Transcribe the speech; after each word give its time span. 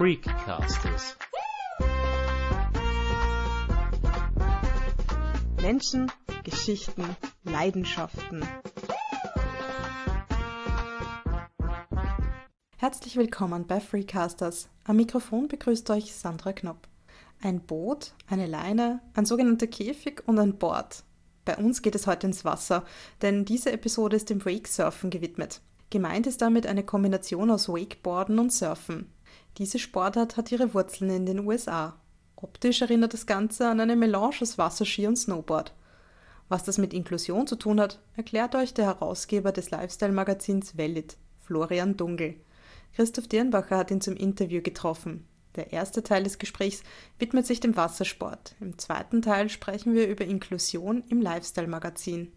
Freakcasters. 0.00 1.14
Menschen, 5.60 6.10
Geschichten, 6.42 7.04
Leidenschaften. 7.44 8.42
Herzlich 12.78 13.16
willkommen 13.16 13.66
bei 13.66 13.78
Freecasters. 13.78 14.70
Am 14.84 14.96
Mikrofon 14.96 15.48
begrüßt 15.48 15.90
euch 15.90 16.14
Sandra 16.14 16.54
Knopp. 16.54 16.88
Ein 17.42 17.60
Boot, 17.60 18.14
eine 18.26 18.46
Leine, 18.46 19.02
ein 19.12 19.26
sogenannter 19.26 19.66
Käfig 19.66 20.22
und 20.26 20.38
ein 20.38 20.56
Board. 20.56 21.04
Bei 21.44 21.58
uns 21.58 21.82
geht 21.82 21.94
es 21.94 22.06
heute 22.06 22.26
ins 22.26 22.46
Wasser, 22.46 22.86
denn 23.20 23.44
diese 23.44 23.70
Episode 23.70 24.16
ist 24.16 24.30
dem 24.30 24.46
Wakesurfen 24.46 25.10
gewidmet. 25.10 25.60
Gemeint 25.90 26.26
ist 26.26 26.40
damit 26.40 26.66
eine 26.66 26.84
Kombination 26.84 27.50
aus 27.50 27.68
Wakeboarden 27.68 28.38
und 28.38 28.50
Surfen. 28.50 29.12
Diese 29.60 29.78
Sportart 29.78 30.38
hat 30.38 30.50
ihre 30.50 30.72
Wurzeln 30.72 31.10
in 31.10 31.26
den 31.26 31.40
USA. 31.40 32.00
Optisch 32.34 32.80
erinnert 32.80 33.12
das 33.12 33.26
Ganze 33.26 33.68
an 33.68 33.78
eine 33.78 33.94
Melange 33.94 34.36
aus 34.40 34.56
Wasserski 34.56 35.06
und 35.06 35.16
Snowboard. 35.16 35.74
Was 36.48 36.64
das 36.64 36.78
mit 36.78 36.94
Inklusion 36.94 37.46
zu 37.46 37.56
tun 37.56 37.78
hat, 37.78 38.00
erklärt 38.16 38.54
euch 38.54 38.72
der 38.72 38.86
Herausgeber 38.86 39.52
des 39.52 39.70
Lifestyle-Magazins 39.70 40.78
Valid, 40.78 41.18
Florian 41.40 41.94
Dungel. 41.98 42.36
Christoph 42.94 43.28
Dirnbacher 43.28 43.76
hat 43.76 43.90
ihn 43.90 44.00
zum 44.00 44.16
Interview 44.16 44.62
getroffen. 44.62 45.26
Der 45.56 45.74
erste 45.74 46.02
Teil 46.02 46.24
des 46.24 46.38
Gesprächs 46.38 46.82
widmet 47.18 47.46
sich 47.46 47.60
dem 47.60 47.76
Wassersport. 47.76 48.54
Im 48.60 48.78
zweiten 48.78 49.20
Teil 49.20 49.50
sprechen 49.50 49.92
wir 49.92 50.08
über 50.08 50.24
Inklusion 50.24 51.04
im 51.10 51.20
Lifestyle-Magazin. 51.20 52.32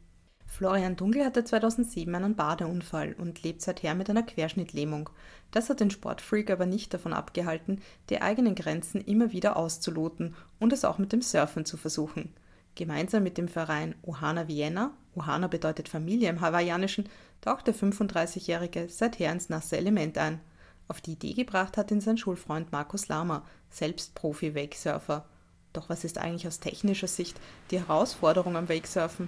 Florian 0.56 0.96
Dunkel 0.96 1.26
hatte 1.26 1.44
2007 1.44 2.14
einen 2.14 2.36
Badeunfall 2.36 3.16
und 3.18 3.42
lebt 3.42 3.64
seither 3.64 3.96
mit 3.96 4.08
einer 4.12 4.22
Querschnittlähmung. 4.22 5.10
Das 5.50 5.68
hat 5.68 5.80
den 5.80 5.90
Sportfreak 5.90 6.52
aber 6.52 6.68
nicht 6.68 6.94
davon 6.94 7.12
abgehalten, 7.12 7.82
die 8.12 8.22
eigenen 8.22 8.54
Grenzen 8.54 9.02
immer 9.02 9.32
wieder 9.32 9.58
auszuloten 9.58 10.36
und 10.60 10.72
es 10.72 10.86
auch 10.86 11.00
mit 11.00 11.12
dem 11.12 11.24
Surfen 11.24 11.66
zu 11.66 11.76
versuchen. 11.76 12.36
Gemeinsam 12.76 13.24
mit 13.24 13.40
dem 13.40 13.48
Verein 13.48 13.96
Ohana 14.04 14.48
Vienna, 14.48 14.92
Ohana 15.16 15.48
bedeutet 15.48 15.90
Familie 15.90 16.30
im 16.30 16.40
Hawaiianischen, 16.40 17.10
taucht 17.42 17.66
der 17.66 17.74
35-Jährige 17.74 18.90
seither 18.90 19.32
ins 19.32 19.50
nasse 19.50 19.78
Element 19.78 20.20
ein. 20.20 20.40
Auf 20.88 21.02
die 21.02 21.14
Idee 21.14 21.34
gebracht 21.34 21.78
hat 21.78 21.90
ihn 21.90 22.00
sein 22.00 22.20
Schulfreund 22.20 22.72
Markus 22.72 23.08
Lama, 23.08 23.44
selbst 23.72 24.14
Profi-Wakesurfer. 24.14 25.26
Doch 25.74 25.90
was 25.90 26.04
ist 26.04 26.20
eigentlich 26.20 26.48
aus 26.48 26.60
technischer 26.60 27.08
Sicht 27.08 27.42
die 27.72 27.80
Herausforderung 27.80 28.56
am 28.56 28.70
Wakesurfen? 28.70 29.28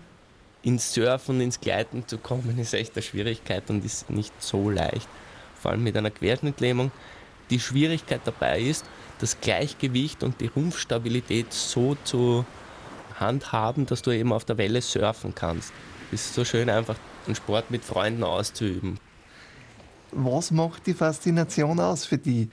Ins 0.66 0.94
Surfen, 0.94 1.39
ins 1.39 1.61
Gleiten 1.61 2.08
zu 2.08 2.17
kommen, 2.17 2.58
ist 2.59 2.73
echt 2.73 2.95
eine 2.95 3.03
Schwierigkeit 3.03 3.69
und 3.69 3.85
ist 3.85 4.09
nicht 4.09 4.33
so 4.41 4.69
leicht. 4.69 5.07
Vor 5.55 5.72
allem 5.72 5.83
mit 5.83 5.95
einer 5.95 6.11
Querschnittlähmung. 6.11 6.91
Die 7.49 7.59
Schwierigkeit 7.59 8.22
dabei 8.25 8.59
ist, 8.59 8.85
das 9.19 9.39
Gleichgewicht 9.39 10.23
und 10.23 10.41
die 10.41 10.47
Rumpfstabilität 10.47 11.53
so 11.53 11.95
zu 12.03 12.44
handhaben, 13.19 13.85
dass 13.85 14.02
du 14.02 14.11
eben 14.11 14.33
auf 14.33 14.45
der 14.45 14.57
Welle 14.57 14.81
surfen 14.81 15.33
kannst. 15.35 15.72
Es 16.11 16.25
ist 16.25 16.33
so 16.33 16.44
schön, 16.44 16.69
einfach 16.69 16.97
einen 17.25 17.35
Sport 17.35 17.72
mit 17.72 17.85
Freunden 17.85 18.23
auszuüben. 18.23 19.00
Was 20.11 20.52
macht 20.52 20.88
die 20.88 20.94
Faszination 20.94 21.79
aus 21.79 22.05
für 22.05 22.17
die? 22.17 22.50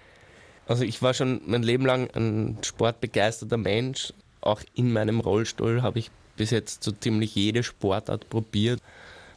Also 0.67 0.85
ich 0.85 1.03
war 1.03 1.15
schon 1.15 1.41
mein 1.47 1.63
Leben 1.63 1.87
lang 1.87 2.09
ein 2.15 2.59
sportbegeisterter 2.63 3.57
Mensch. 3.57 4.13
Auch 4.41 4.63
in 4.75 4.93
meinem 4.93 5.21
Rollstuhl 5.21 5.83
habe 5.83 5.99
ich 5.99 6.11
bis 6.43 6.51
jetzt 6.51 6.83
so 6.83 6.91
ziemlich 6.91 7.37
jede 7.37 7.63
Sportart 7.63 8.29
probiert 8.29 8.83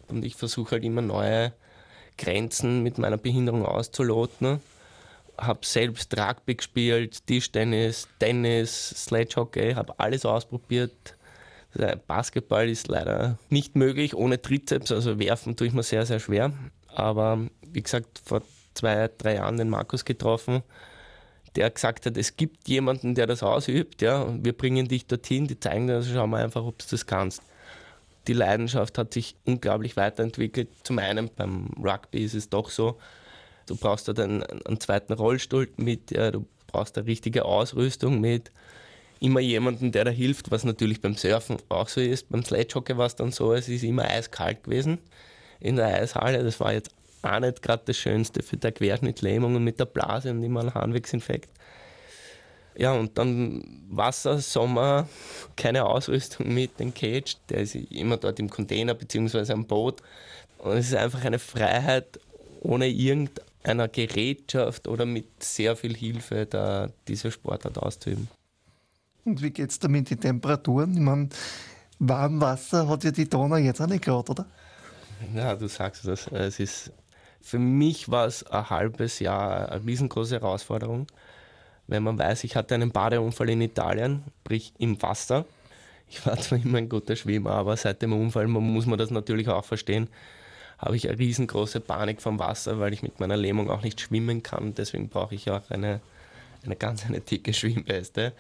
und 0.07 0.25
ich 0.25 0.35
versuche 0.35 0.71
halt 0.71 0.83
immer 0.83 1.03
neue 1.03 1.53
Grenzen 2.17 2.81
mit 2.81 2.97
meiner 2.97 3.17
Behinderung 3.17 3.63
auszuloten. 3.63 4.59
Habe 5.37 5.59
selbst 5.63 6.17
Rugby 6.17 6.55
gespielt, 6.55 7.27
Tischtennis, 7.27 8.07
Tennis, 8.17 8.89
Sledgehockey, 9.05 9.73
habe 9.73 9.93
alles 9.99 10.25
ausprobiert. 10.25 11.15
Basketball 12.07 12.67
ist 12.67 12.87
leider 12.87 13.37
nicht 13.51 13.75
möglich 13.75 14.15
ohne 14.15 14.41
Trizeps, 14.41 14.91
also 14.91 15.19
werfen 15.19 15.55
tue 15.55 15.67
ich 15.67 15.73
mir 15.73 15.83
sehr, 15.83 16.07
sehr 16.07 16.19
schwer. 16.19 16.53
Aber 16.87 17.37
wie 17.61 17.83
gesagt, 17.83 18.19
vor 18.25 18.41
zwei, 18.73 19.11
drei 19.15 19.35
Jahren 19.35 19.57
den 19.57 19.69
Markus 19.69 20.05
getroffen 20.05 20.63
der 21.55 21.69
gesagt 21.69 22.05
hat, 22.05 22.17
es 22.17 22.35
gibt 22.37 22.67
jemanden, 22.67 23.15
der 23.15 23.27
das 23.27 23.43
ausübt, 23.43 24.01
ja, 24.01 24.21
und 24.21 24.45
wir 24.45 24.53
bringen 24.53 24.87
dich 24.87 25.05
dorthin, 25.07 25.47
die 25.47 25.59
zeigen 25.59 25.87
dir, 25.87 25.95
also 25.95 26.13
schau 26.13 26.27
mal 26.27 26.43
einfach, 26.43 26.63
ob 26.63 26.77
du 26.79 26.85
das 26.89 27.05
kannst. 27.05 27.41
Die 28.27 28.33
Leidenschaft 28.33 28.97
hat 28.97 29.13
sich 29.13 29.35
unglaublich 29.45 29.95
weiterentwickelt. 29.97 30.69
Zum 30.83 30.99
einen 30.99 31.29
beim 31.35 31.69
Rugby 31.81 32.23
ist 32.23 32.33
es 32.33 32.49
doch 32.49 32.69
so, 32.69 32.97
du 33.67 33.75
brauchst 33.75 34.07
dort 34.07 34.19
einen, 34.19 34.43
einen 34.43 34.79
zweiten 34.79 35.13
Rollstuhl 35.13 35.69
mit, 35.77 36.11
ja, 36.11 36.31
du 36.31 36.45
brauchst 36.67 36.97
eine 36.97 37.07
richtige 37.07 37.45
Ausrüstung 37.45 38.19
mit, 38.19 38.51
immer 39.19 39.39
jemanden, 39.39 39.91
der 39.91 40.05
da 40.05 40.11
hilft, 40.11 40.51
was 40.51 40.63
natürlich 40.63 41.01
beim 41.01 41.15
Surfen 41.15 41.57
auch 41.69 41.87
so 41.87 42.01
ist. 42.01 42.29
Beim 42.29 42.43
Sledgehockey 42.43 42.97
war 42.97 43.05
es 43.05 43.15
dann 43.15 43.31
so, 43.31 43.53
es 43.53 43.69
ist 43.69 43.83
immer 43.83 44.05
eiskalt 44.05 44.63
gewesen 44.63 44.97
in 45.59 45.77
der 45.77 45.87
Eishalle. 45.87 46.43
Das 46.43 46.59
war 46.59 46.73
jetzt 46.73 46.91
auch 47.25 47.39
nicht 47.39 47.61
gerade 47.61 47.83
das 47.85 47.97
Schönste 47.97 48.43
für 48.43 48.57
die 48.57 48.71
Querschnittlähmung 48.71 49.55
und 49.55 49.63
mit 49.63 49.79
der 49.79 49.85
Blase 49.85 50.31
und 50.31 50.43
immer 50.43 50.61
ein 50.61 50.73
Harnwegsinfekt. 50.73 51.49
Ja, 52.77 52.91
und 52.93 53.17
dann 53.17 53.85
Wasser, 53.89 54.39
Sommer, 54.39 55.07
keine 55.55 55.85
Ausrüstung 55.85 56.53
mit, 56.53 56.79
den 56.79 56.93
Cage, 56.93 57.37
der 57.49 57.59
ist 57.59 57.75
immer 57.75 58.17
dort 58.17 58.39
im 58.39 58.49
Container 58.49 58.93
bzw. 58.93 59.53
am 59.53 59.65
Boot. 59.65 60.01
Und 60.57 60.73
es 60.73 60.87
ist 60.87 60.95
einfach 60.95 61.23
eine 61.23 61.39
Freiheit, 61.39 62.19
ohne 62.61 62.87
irgendeiner 62.87 63.87
Gerätschaft 63.87 64.87
oder 64.87 65.05
mit 65.05 65.41
sehr 65.41 65.75
viel 65.75 65.95
Hilfe 65.95 66.45
da 66.45 66.89
diese 67.07 67.31
Sportart 67.31 67.77
auszuüben. 67.77 68.27
Und 69.23 69.41
wie 69.41 69.51
geht 69.51 69.71
es 69.71 69.79
da 69.79 69.87
mit 69.87 70.09
den 70.09 70.19
Temperaturen? 70.19 70.93
Ich 70.93 70.99
meine, 70.99 71.29
warm 71.99 72.41
Wasser 72.41 72.87
hat 72.89 73.03
ja 73.05 73.11
die 73.11 73.29
Donau 73.29 73.55
jetzt 73.55 73.81
auch 73.81 73.87
nicht 73.87 74.03
gerade, 74.03 74.31
oder? 74.31 74.45
Ja, 75.33 75.55
du 75.55 75.67
sagst 75.67 76.05
das. 76.07 76.27
Es 76.27 76.59
ist 76.59 76.91
für 77.45 77.59
mich 77.59 78.09
war 78.09 78.25
es 78.25 78.43
ein 78.47 78.71
halbes 78.71 79.19
Jahr 79.19 79.69
eine 79.71 79.85
riesengroße 79.85 80.33
Herausforderung, 80.33 81.05
wenn 81.85 82.01
man 82.01 82.17
weiß, 82.17 82.43
ich 82.43 82.55
hatte 82.55 82.73
einen 82.73 82.89
Badeunfall 82.89 83.51
in 83.51 83.61
Italien, 83.61 84.23
sprich 84.41 84.73
im 84.79 84.99
Wasser. 85.03 85.45
Ich 86.09 86.25
war 86.25 86.37
zwar 86.41 86.57
immer 86.57 86.79
ein 86.79 86.89
guter 86.89 87.15
Schwimmer, 87.15 87.51
aber 87.51 87.77
seit 87.77 88.01
dem 88.01 88.13
Unfall 88.13 88.47
muss 88.47 88.87
man 88.87 88.97
das 88.97 89.11
natürlich 89.11 89.47
auch 89.47 89.63
verstehen, 89.63 90.09
habe 90.79 90.95
ich 90.95 91.07
eine 91.07 91.19
riesengroße 91.19 91.81
Panik 91.81 92.19
vom 92.19 92.39
Wasser, 92.39 92.79
weil 92.79 92.93
ich 92.93 93.03
mit 93.03 93.19
meiner 93.19 93.37
Lähmung 93.37 93.69
auch 93.69 93.83
nicht 93.83 94.01
schwimmen 94.01 94.41
kann. 94.41 94.73
Deswegen 94.73 95.09
brauche 95.09 95.35
ich 95.35 95.51
auch 95.51 95.69
eine, 95.69 96.01
eine 96.63 96.75
ganz 96.75 97.05
eine 97.05 97.19
dicke 97.19 97.53
Schwimmweste. 97.53 98.33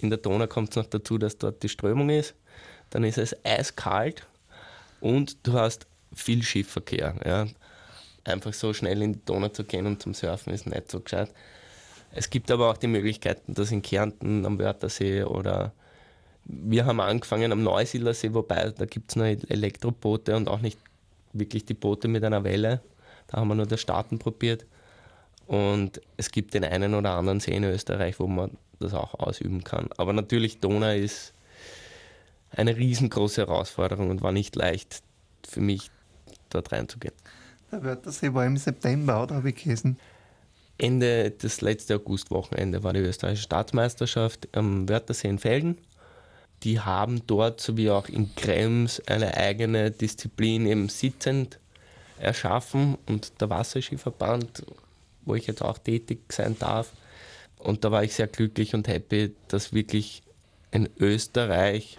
In 0.00 0.10
der 0.10 0.18
Donau 0.18 0.48
kommt 0.48 0.68
es 0.68 0.76
noch 0.76 0.86
dazu, 0.86 1.16
dass 1.16 1.38
dort 1.38 1.62
die 1.62 1.70
Strömung 1.70 2.10
ist. 2.10 2.34
Dann 2.90 3.04
ist 3.04 3.16
es 3.16 3.34
eiskalt 3.42 4.26
und 5.00 5.38
du 5.46 5.54
hast 5.54 5.86
viel 6.12 6.42
Schiffverkehr. 6.42 7.14
Ja 7.24 7.46
einfach 8.24 8.52
so 8.52 8.72
schnell 8.72 9.02
in 9.02 9.14
die 9.14 9.24
Donau 9.24 9.48
zu 9.48 9.64
gehen 9.64 9.86
und 9.86 10.02
zum 10.02 10.14
Surfen 10.14 10.52
ist 10.52 10.66
nicht 10.66 10.90
so 10.90 11.00
gescheit. 11.00 11.30
Es 12.12 12.30
gibt 12.30 12.50
aber 12.50 12.70
auch 12.70 12.76
die 12.76 12.86
Möglichkeiten, 12.86 13.54
das 13.54 13.72
in 13.72 13.82
Kärnten 13.82 14.46
am 14.46 14.58
Wörthersee 14.58 15.24
oder 15.24 15.72
wir 16.44 16.86
haben 16.86 17.00
angefangen 17.00 17.52
am 17.52 17.62
Neusiedlersee, 17.62 18.34
wobei 18.34 18.70
da 18.70 18.84
gibt 18.84 19.10
es 19.10 19.16
nur 19.16 19.26
Elektroboote 19.26 20.36
und 20.36 20.48
auch 20.48 20.60
nicht 20.60 20.78
wirklich 21.32 21.64
die 21.64 21.74
Boote 21.74 22.08
mit 22.08 22.22
einer 22.22 22.44
Welle. 22.44 22.80
Da 23.28 23.38
haben 23.38 23.48
wir 23.48 23.54
nur 23.54 23.66
das 23.66 23.80
Starten 23.80 24.18
probiert. 24.18 24.66
Und 25.46 26.00
es 26.16 26.30
gibt 26.30 26.54
den 26.54 26.64
einen 26.64 26.94
oder 26.94 27.12
anderen 27.12 27.40
See 27.40 27.54
in 27.54 27.64
Österreich, 27.64 28.18
wo 28.20 28.26
man 28.26 28.56
das 28.80 28.94
auch 28.94 29.14
ausüben 29.14 29.64
kann. 29.64 29.88
Aber 29.96 30.12
natürlich, 30.12 30.60
Donau 30.60 30.94
ist 30.94 31.34
eine 32.50 32.76
riesengroße 32.76 33.42
Herausforderung 33.42 34.10
und 34.10 34.22
war 34.22 34.32
nicht 34.32 34.56
leicht 34.56 35.02
für 35.46 35.60
mich, 35.60 35.90
dort 36.50 36.72
reinzugehen. 36.72 37.14
Der 37.74 37.82
Wörthersee 37.82 38.32
war 38.32 38.46
im 38.46 38.56
September, 38.56 39.24
oder 39.24 39.34
habe 39.34 39.48
ich 39.48 39.56
gelesen? 39.56 39.98
Ende 40.78 41.32
des 41.32 41.60
letzten 41.60 41.94
Augustwochenende 41.94 42.84
war 42.84 42.92
die 42.92 43.00
österreichische 43.00 43.46
Staatsmeisterschaft 43.46 44.46
am 44.56 44.88
Wörthersee 44.88 45.26
in 45.26 45.40
Felden. 45.40 45.78
Die 46.62 46.78
haben 46.78 47.26
dort, 47.26 47.60
sowie 47.60 47.90
auch 47.90 48.08
in 48.08 48.32
Krems, 48.36 49.02
eine 49.08 49.36
eigene 49.36 49.90
Disziplin 49.90 50.66
eben 50.66 50.88
sitzend 50.88 51.58
erschaffen 52.20 52.96
und 53.06 53.40
der 53.40 53.50
Wasserskiverband, 53.50 54.64
wo 55.24 55.34
ich 55.34 55.48
jetzt 55.48 55.62
auch 55.62 55.78
tätig 55.78 56.20
sein 56.32 56.56
darf. 56.56 56.92
Und 57.58 57.82
da 57.82 57.90
war 57.90 58.04
ich 58.04 58.14
sehr 58.14 58.28
glücklich 58.28 58.76
und 58.76 58.86
happy, 58.86 59.34
dass 59.48 59.72
wirklich 59.72 60.22
in 60.70 60.88
Österreich 61.00 61.98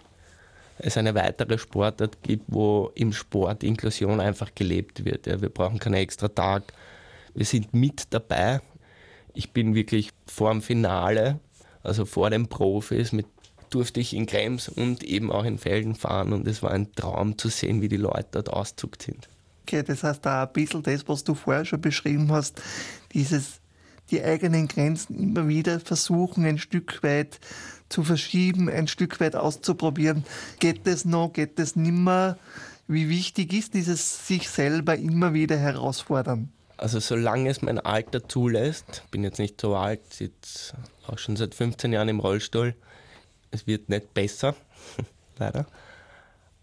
es 0.78 0.98
eine 0.98 1.16
weitere 1.16 1.58
Sportart 1.58 2.22
gibt, 2.22 2.46
wo 2.48 2.92
im 2.96 3.14
Sport 3.14 3.64
Inklusion 3.64 4.20
einfach 4.20 4.54
gelebt 4.56 5.06
wird. 5.06 5.28
Ja, 5.28 5.42
wir 5.42 5.50
brauchen 5.50 5.80
keinen 5.80 5.96
extra 5.96 6.28
Tag. 6.28 6.74
Wir 7.34 7.46
sind 7.46 7.74
mit 7.74 8.14
dabei. 8.14 8.62
Ich 9.34 9.52
bin 9.52 9.76
wirklich 9.76 10.12
vor 10.26 10.52
dem 10.52 10.62
Finale, 10.62 11.40
also 11.84 12.06
vor 12.06 12.30
den 12.30 12.48
Profis, 12.48 13.12
mit, 13.12 13.26
durfte 13.70 14.00
ich 14.00 14.14
in 14.14 14.26
Krems 14.26 14.70
und 14.70 15.04
eben 15.04 15.32
auch 15.32 15.44
in 15.44 15.58
Felden 15.58 15.96
fahren 15.96 16.34
und 16.34 16.48
es 16.48 16.64
war 16.64 16.72
ein 16.72 16.92
Traum 16.94 17.38
zu 17.38 17.50
sehen, 17.50 17.82
wie 17.82 17.90
die 17.90 17.98
Leute 17.98 18.28
dort 18.32 18.50
auszuckt 18.50 19.02
sind. 19.02 19.28
Okay, 19.64 19.84
das 19.84 20.04
heißt 20.04 20.26
da 20.26 20.44
ein 20.44 20.54
bisschen 20.54 20.84
das, 20.84 21.08
was 21.08 21.24
du 21.24 21.34
vorher 21.34 21.66
schon 21.66 21.82
beschrieben 21.82 22.32
hast, 22.32 22.62
dieses 23.14 23.60
die 24.12 24.24
eigenen 24.24 24.68
Grenzen 24.68 25.18
immer 25.18 25.48
wieder 25.48 25.80
versuchen, 25.80 26.46
ein 26.46 26.58
Stück 26.58 27.02
weit 27.04 27.40
zu 27.90 28.04
verschieben, 28.04 28.70
ein 28.70 28.88
Stück 28.88 29.20
weit 29.20 29.36
auszuprobieren. 29.36 30.26
Geht 30.60 30.88
es 30.88 31.06
noch, 31.06 31.34
geht 31.34 31.60
es 31.60 31.76
nimmer? 31.76 32.38
Wie 32.88 33.10
wichtig 33.10 33.54
ist 33.54 33.74
dieses 33.74 34.28
sich 34.28 34.50
selber 34.50 34.96
immer 34.96 35.34
wieder 35.34 35.58
herausfordern? 35.58 36.50
Also 36.78 37.00
solange 37.00 37.50
es 37.50 37.62
mein 37.62 37.80
Alter 37.80 38.28
zulässt, 38.28 39.04
bin 39.10 39.24
jetzt 39.24 39.40
nicht 39.40 39.60
so 39.62 39.76
alt, 39.76 40.14
sitze 40.14 40.76
auch 41.08 41.18
schon 41.18 41.36
seit 41.36 41.56
15 41.56 41.94
Jahren 41.94 42.10
im 42.10 42.20
Rollstuhl. 42.20 42.76
Es 43.52 43.66
wird 43.66 43.90
nicht 43.90 44.14
besser, 44.14 44.56
leider. 45.38 45.66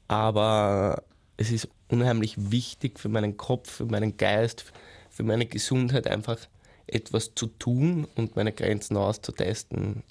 Aber 0.09 1.03
es 1.39 1.50
ist 1.50 1.69
unheimlich 1.89 2.35
wichtig 2.37 3.00
für 3.00 3.09
meinen 3.09 3.37
Kopf, 3.37 3.71
für 3.71 3.87
meinen 3.87 4.17
Geist, 4.17 4.65
für 5.11 5.23
meine 5.23 5.47
Gesundheit 5.47 6.06
einfach 6.06 6.39
etwas 6.93 7.35
zu 7.35 7.47
tun 7.47 8.06
und 8.17 8.37
meine 8.37 8.53
Grenzen 8.53 8.97
auszutesten. 8.97 10.03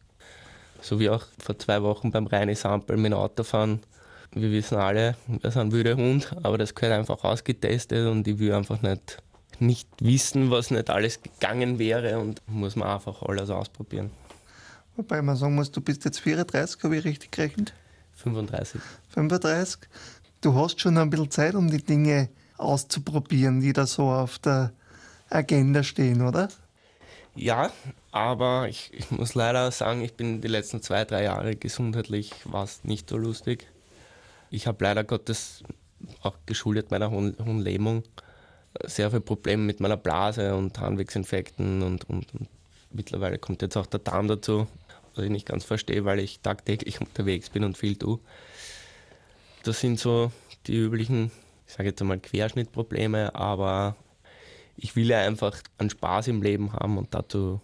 So 0.82 1.00
wie 1.00 1.10
auch 1.10 1.26
vor 1.38 1.58
zwei 1.60 1.82
Wochen 1.84 2.12
beim 2.12 2.28
Reine 2.28 2.56
Sample 2.56 2.98
mit 2.98 3.12
dem 3.12 3.18
Autofahren. 3.18 3.82
Wir 4.34 4.52
wissen 4.52 4.78
alle, 4.78 5.16
wir 5.28 5.52
sind 5.52 5.74
ein 5.74 5.98
Hund, 5.98 6.36
aber 6.42 6.58
das 6.58 6.74
gehört 6.74 6.98
einfach 6.98 7.24
ausgetestet 7.24 8.08
und 8.08 8.28
ich 8.28 8.40
will 8.40 8.54
einfach 8.54 8.82
nicht, 8.82 9.22
nicht 9.60 9.90
wissen, 10.00 10.50
was 10.50 10.72
nicht 10.72 10.90
alles 10.90 11.22
gegangen 11.22 11.80
wäre 11.80 12.18
und 12.18 12.42
muss 12.48 12.76
man 12.76 12.88
einfach 12.88 13.22
alles 13.24 13.50
ausprobieren. 13.50 14.10
Wobei 14.96 15.22
man 15.22 15.36
sagen 15.36 15.56
muss, 15.56 15.72
du 15.72 15.82
bist 15.82 16.06
jetzt 16.06 16.20
34, 16.20 16.84
habe 16.84 16.98
ich 16.98 17.04
richtig 17.04 17.32
gerechnet? 17.32 17.74
35. 18.16 18.82
35. 19.10 19.82
Du 20.42 20.54
hast 20.56 20.80
schon 20.80 20.98
ein 20.98 21.10
bisschen 21.10 21.32
Zeit, 21.32 21.56
um 21.56 21.70
die 21.70 21.84
Dinge 21.84 22.30
auszuprobieren, 22.58 23.62
die 23.62 23.74
da 23.74 23.86
so 23.86 24.04
auf 24.04 24.40
der 24.40 24.72
Agenda 25.30 25.84
stehen, 25.84 26.22
oder? 26.22 26.50
Ja, 27.36 27.72
aber 28.12 28.68
ich, 28.68 28.94
ich 28.94 29.10
muss 29.12 29.36
leider 29.36 29.72
sagen, 29.72 30.02
ich 30.02 30.14
bin 30.14 30.42
die 30.42 30.48
letzten 30.48 30.82
zwei, 30.82 31.06
drei 31.06 31.24
Jahre 31.24 31.56
gesundheitlich 31.56 32.34
war 32.46 32.64
es 32.64 32.84
nicht 32.84 33.10
so 33.10 33.18
lustig. 33.18 33.68
Ich 34.50 34.68
habe 34.68 34.84
leider 34.84 35.04
Gottes 35.04 35.64
auch 36.22 36.36
geschuldet 36.46 36.92
meiner 36.92 37.10
hohen, 37.10 37.38
hohen 37.40 37.60
Lähmung 37.60 38.04
sehr 38.86 39.10
viele 39.10 39.22
Probleme 39.22 39.64
mit 39.64 39.80
meiner 39.80 39.98
Blase 39.98 40.56
und 40.56 40.80
Harnwegsinfekten 40.80 41.82
und, 41.84 42.10
und, 42.10 42.34
und 42.34 42.48
mittlerweile 42.92 43.38
kommt 43.38 43.62
jetzt 43.62 43.78
auch 43.78 43.86
der 43.86 44.00
Darm 44.00 44.28
dazu, 44.28 44.68
was 45.16 45.26
ich 45.26 45.32
nicht 45.32 45.46
ganz 45.46 45.66
verstehe, 45.66 46.06
weil 46.06 46.20
ich 46.20 46.40
tagtäglich 46.40 47.00
unterwegs 47.02 47.50
bin 47.50 47.64
und 47.64 47.78
viel 47.78 47.96
tue. 47.96 48.20
Das 49.64 49.80
sind 49.80 50.00
so 50.00 50.32
die 50.68 50.76
üblichen, 50.76 51.32
ich 51.68 51.74
sage 51.74 51.90
jetzt 51.90 52.02
einmal 52.02 52.20
Querschnittprobleme, 52.20 53.36
aber 53.36 53.96
ich 54.78 54.96
will 54.96 55.08
ja 55.10 55.20
einfach 55.20 55.58
einen 55.78 55.90
Spaß 55.90 56.28
im 56.28 56.42
Leben 56.42 56.74
haben 56.74 56.98
und 56.98 57.14
dazu 57.14 57.62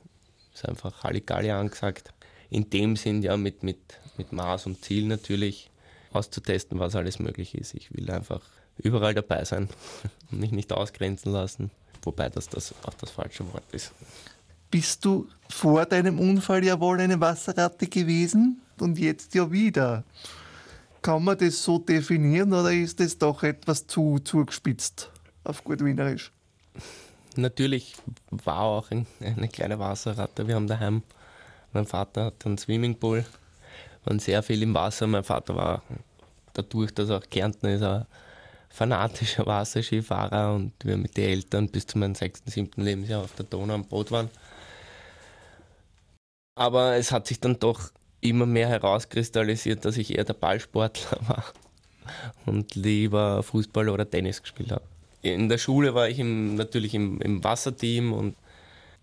ist 0.54 0.68
einfach 0.68 1.04
Halligalli 1.04 1.52
angesagt. 1.52 2.14
In 2.50 2.70
dem 2.70 2.96
Sinn 2.96 3.22
ja 3.22 3.38
mit, 3.38 3.64
mit, 3.64 4.00
mit 4.18 4.32
Maß 4.32 4.66
und 4.66 4.84
Ziel 4.84 5.06
natürlich 5.08 5.70
auszutesten, 6.12 6.80
was 6.80 6.96
alles 6.96 7.20
möglich 7.20 7.56
ist. 7.56 7.74
Ich 7.74 7.94
will 7.94 8.10
einfach 8.10 8.42
überall 8.78 9.14
dabei 9.14 9.44
sein 9.46 9.70
und 10.32 10.40
mich 10.40 10.52
nicht 10.52 10.72
ausgrenzen 10.72 11.32
lassen, 11.32 11.72
wobei 12.04 12.30
das, 12.30 12.48
das 12.50 12.74
auch 12.84 12.94
das 12.96 13.12
falsche 13.12 13.52
Wort 13.54 13.64
ist. 13.72 13.92
Bist 14.70 15.06
du 15.06 15.30
vor 15.50 15.86
deinem 15.86 16.20
Unfall 16.20 16.64
ja 16.64 16.80
wohl 16.80 17.00
eine 17.00 17.20
Wasserratte 17.20 17.88
gewesen 17.88 18.62
und 18.80 19.00
jetzt 19.00 19.34
ja 19.34 19.50
wieder? 19.50 20.04
Kann 21.02 21.24
man 21.24 21.38
das 21.38 21.64
so 21.64 21.80
definieren 21.80 22.54
oder 22.54 22.74
ist 22.74 23.00
das 23.00 23.18
doch 23.18 23.44
etwas 23.44 23.88
zu 23.88 24.20
zugespitzt 24.20 25.10
auf 25.46 25.64
gut 25.64 25.84
Wienerisch? 25.84 26.32
Natürlich 27.36 27.96
war 28.32 28.62
auch 28.62 28.90
ein, 28.92 29.06
eine 29.20 29.48
kleine 29.48 29.78
Wasserratte. 29.80 30.48
Wir 30.48 30.56
haben 30.56 30.68
daheim, 30.68 31.04
mein 31.72 31.86
Vater 31.86 32.26
hat 32.26 32.46
einen 32.46 32.58
Swimmingpool, 32.58 33.26
waren 34.06 34.20
sehr 34.20 34.42
viel 34.42 34.64
im 34.64 34.74
Wasser. 34.74 35.06
Mein 35.08 35.24
Vater 35.24 35.56
war 35.56 35.84
dadurch, 36.54 36.94
dass 36.94 37.10
er 37.10 37.18
auch 37.18 37.30
Kärntner 37.30 37.74
ist, 37.74 37.84
ein 37.84 38.06
fanatischer 38.70 39.46
Wasserskifahrer 39.46 40.56
und 40.56 40.74
wir 40.84 40.98
mit 40.98 41.18
den 41.18 41.30
Eltern 41.30 41.70
bis 41.70 41.88
zu 41.88 41.98
meinem 41.98 42.16
sechsten, 42.16 42.50
siebten 42.50 42.82
Lebensjahr 42.82 43.24
auf 43.24 43.34
der 43.34 43.46
Donau 43.46 43.76
am 43.76 43.86
Boot 43.86 44.12
waren. 44.12 44.30
Aber 46.56 46.96
es 46.96 47.12
hat 47.12 47.28
sich 47.28 47.40
dann 47.40 47.60
doch 47.60 47.92
immer 48.20 48.46
mehr 48.46 48.68
herauskristallisiert, 48.68 49.86
dass 49.86 49.98
ich 49.98 50.16
eher 50.16 50.24
der 50.24 50.34
Ballsportler 50.34 51.20
war 51.28 51.44
und 52.46 52.76
lieber 52.76 53.44
Fußball 53.44 53.90
oder 53.90 54.10
Tennis 54.10 54.42
gespielt 54.42 54.72
habe. 54.72 54.84
In 55.34 55.50
der 55.50 55.58
Schule 55.58 55.94
war 55.94 56.10
ich 56.10 56.20
im, 56.20 56.56
natürlich 56.56 56.94
im, 56.94 57.22
im 57.22 57.44
Wasserteam 57.44 58.14
und 58.14 58.36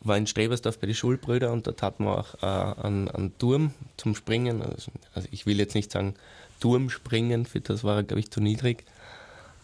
war 0.01 0.17
in 0.17 0.27
Strebersdorf 0.27 0.79
bei 0.79 0.87
den 0.87 0.95
Schulbrüdern 0.95 1.53
und 1.53 1.67
dort 1.67 1.83
hatten 1.83 2.05
wir 2.05 2.19
auch 2.19 2.35
äh, 2.43 2.83
einen, 2.83 3.09
einen 3.09 3.39
Turm 3.39 3.73
zum 3.97 4.15
Springen. 4.15 4.63
Also, 4.63 4.93
also, 5.15 5.29
ich 5.31 5.47
will 5.47 5.59
jetzt 5.59 5.75
nicht 5.75 5.91
sagen 5.91 6.15
Turmspringen, 6.61 7.47
für 7.47 7.61
das 7.61 7.85
war 7.85 8.03
glaube 8.03 8.21
ich 8.21 8.31
zu 8.31 8.41
niedrig. 8.41 8.85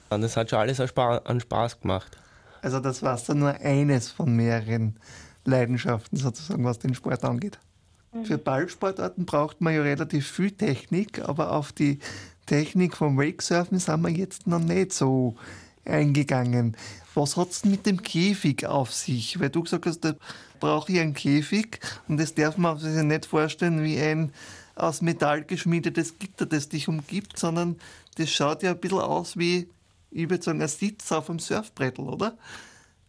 Und 0.08 0.22
das 0.22 0.36
hat 0.36 0.50
schon 0.50 0.58
alles 0.58 0.80
an 0.80 1.40
Spaß 1.40 1.80
gemacht. 1.80 2.16
Also 2.62 2.80
das 2.80 3.02
war 3.02 3.18
dann 3.26 3.38
nur 3.38 3.54
eines 3.60 4.10
von 4.10 4.34
mehreren 4.34 4.96
Leidenschaften 5.44 6.18
sozusagen, 6.18 6.64
was 6.64 6.78
den 6.78 6.94
Sport 6.94 7.24
angeht. 7.24 7.58
Mhm. 8.12 8.24
Für 8.24 8.38
Ballsportarten 8.38 9.24
braucht 9.24 9.60
man 9.60 9.74
ja 9.74 9.82
relativ 9.82 10.28
viel 10.28 10.50
Technik, 10.50 11.26
aber 11.26 11.52
auf 11.52 11.72
die 11.72 12.00
Technik 12.46 12.96
vom 12.96 13.16
Wakesurfen 13.16 13.78
sind 13.78 14.02
wir 14.02 14.10
jetzt 14.10 14.46
noch 14.46 14.58
nicht 14.58 14.92
so 14.92 15.36
eingegangen. 15.84 16.76
Was 17.14 17.36
hat 17.36 17.50
es 17.50 17.64
mit 17.64 17.86
dem 17.86 18.02
Käfig 18.02 18.66
auf 18.66 18.92
sich? 18.92 19.40
Weil 19.40 19.50
du 19.50 19.62
gesagt 19.62 19.86
hast, 19.86 20.00
da 20.00 20.14
brauche 20.60 20.92
ich 20.92 21.00
einen 21.00 21.14
Käfig 21.14 21.80
und 22.08 22.18
das 22.18 22.34
darf 22.34 22.56
man 22.56 22.78
sich 22.78 23.02
nicht 23.02 23.26
vorstellen 23.26 23.82
wie 23.82 23.98
ein 23.98 24.32
aus 24.76 25.02
Metall 25.02 25.44
geschmiedetes 25.44 26.18
Gitter, 26.18 26.46
das 26.46 26.68
dich 26.68 26.88
umgibt, 26.88 27.38
sondern 27.38 27.76
das 28.16 28.30
schaut 28.30 28.62
ja 28.62 28.70
ein 28.70 28.80
bisschen 28.80 29.00
aus 29.00 29.36
wie, 29.36 29.68
ich 30.10 30.30
würde 30.30 30.42
sagen, 30.42 30.62
ein 30.62 30.68
Sitz 30.68 31.10
auf 31.12 31.28
einem 31.28 31.38
Surfbrettel, 31.38 32.08
oder? 32.08 32.36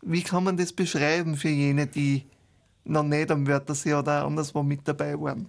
Wie 0.02 0.24
kann 0.24 0.44
man 0.44 0.58
das 0.58 0.74
beschreiben 0.74 1.38
für 1.38 1.50
jene, 1.50 1.88
die 1.88 2.26
noch 2.84 3.04
nicht 3.04 3.32
am 3.32 3.48
Wörthersee 3.48 3.94
oder 3.94 4.26
anderswo 4.26 4.64
mit 4.64 4.88
dabei 4.88 5.20
waren? 5.20 5.48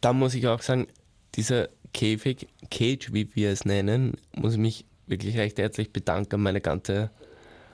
Da 0.00 0.12
muss 0.12 0.34
ich 0.34 0.46
auch 0.46 0.62
sagen, 0.62 0.86
dieser 1.34 1.68
Käfig, 1.92 2.48
Cage, 2.70 3.12
wie 3.12 3.34
wir 3.34 3.50
es 3.50 3.64
nennen, 3.64 4.16
muss 4.34 4.54
ich 4.54 4.58
mich 4.58 4.86
wirklich 5.06 5.36
recht 5.36 5.58
herzlich 5.58 5.92
bedanken 5.92 6.36
an 6.36 6.42
meine 6.42 6.60
ganze 6.60 7.10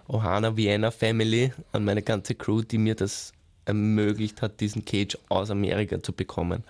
Ohana 0.08 0.56
Vienna 0.56 0.90
Family, 0.90 1.52
an 1.72 1.84
meine 1.84 2.02
ganze 2.02 2.34
Crew, 2.34 2.62
die 2.62 2.78
mir 2.78 2.94
das 2.94 3.32
ermöglicht 3.64 4.42
hat, 4.42 4.60
diesen 4.60 4.84
Cage 4.84 5.16
aus 5.28 5.50
Amerika 5.50 6.02
zu 6.02 6.12
bekommen. 6.12 6.64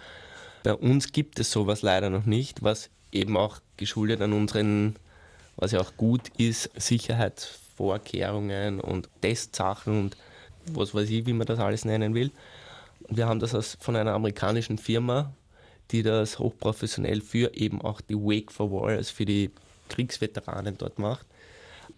Bei 0.63 0.75
uns 0.75 1.13
gibt 1.13 1.41
es 1.41 1.51
sowas 1.51 1.83
leider 1.83 2.11
noch 2.11 2.27
nicht, 2.27 2.63
was 2.63 2.91
eben 3.13 3.37
auch 3.37 3.59
geschuldet 3.77 4.21
an 4.21 4.35
unseren, 4.35 4.97
was 5.57 5.73
ja 5.73 5.81
auch 5.81 5.97
gut 5.97 6.29
ist, 6.37 6.71
Sicherheitsvorkehrungen 6.77 8.81
und 8.81 9.09
Testsachen 9.23 9.99
und 9.99 10.17
was 10.67 10.95
weiß 10.95 11.09
ich, 11.09 11.25
wie 11.27 11.33
man 11.33 11.47
das 11.47 11.59
alles 11.59 11.87
nennen 11.87 12.15
will. 12.15 12.31
Wir 13.09 13.27
haben 13.27 13.41
das 13.41 13.79
von 13.81 13.97
einer 13.97 14.13
amerikanischen 14.13 14.77
Firma, 14.77 15.33
die 15.91 16.03
das 16.03 16.39
hochprofessionell 16.39 17.23
für 17.23 17.55
eben 17.55 17.81
auch 17.81 18.01
die 18.01 18.15
Wake 18.15 18.53
for 18.53 18.71
War, 18.71 18.91
also 18.91 19.15
für 19.15 19.25
die 19.25 19.51
Kriegsveteranen 19.91 20.79
dort 20.79 20.99
macht, 20.99 21.27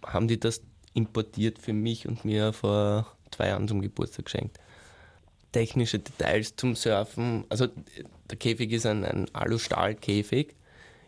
haben 0.05 0.27
die 0.27 0.39
das 0.39 0.61
importiert 0.93 1.59
für 1.59 1.73
mich 1.73 2.07
und 2.07 2.25
mir 2.25 2.51
vor 2.53 3.07
zwei 3.31 3.47
Jahren 3.47 3.67
zum 3.67 3.81
Geburtstag 3.81 4.25
geschenkt. 4.25 4.59
Technische 5.51 5.99
Details 5.99 6.55
zum 6.55 6.75
Surfen, 6.75 7.45
also 7.49 7.67
der 8.29 8.37
Käfig 8.37 8.71
ist 8.71 8.85
ein, 8.85 9.05
ein 9.05 9.33
Alustahl-Käfig, 9.33 10.55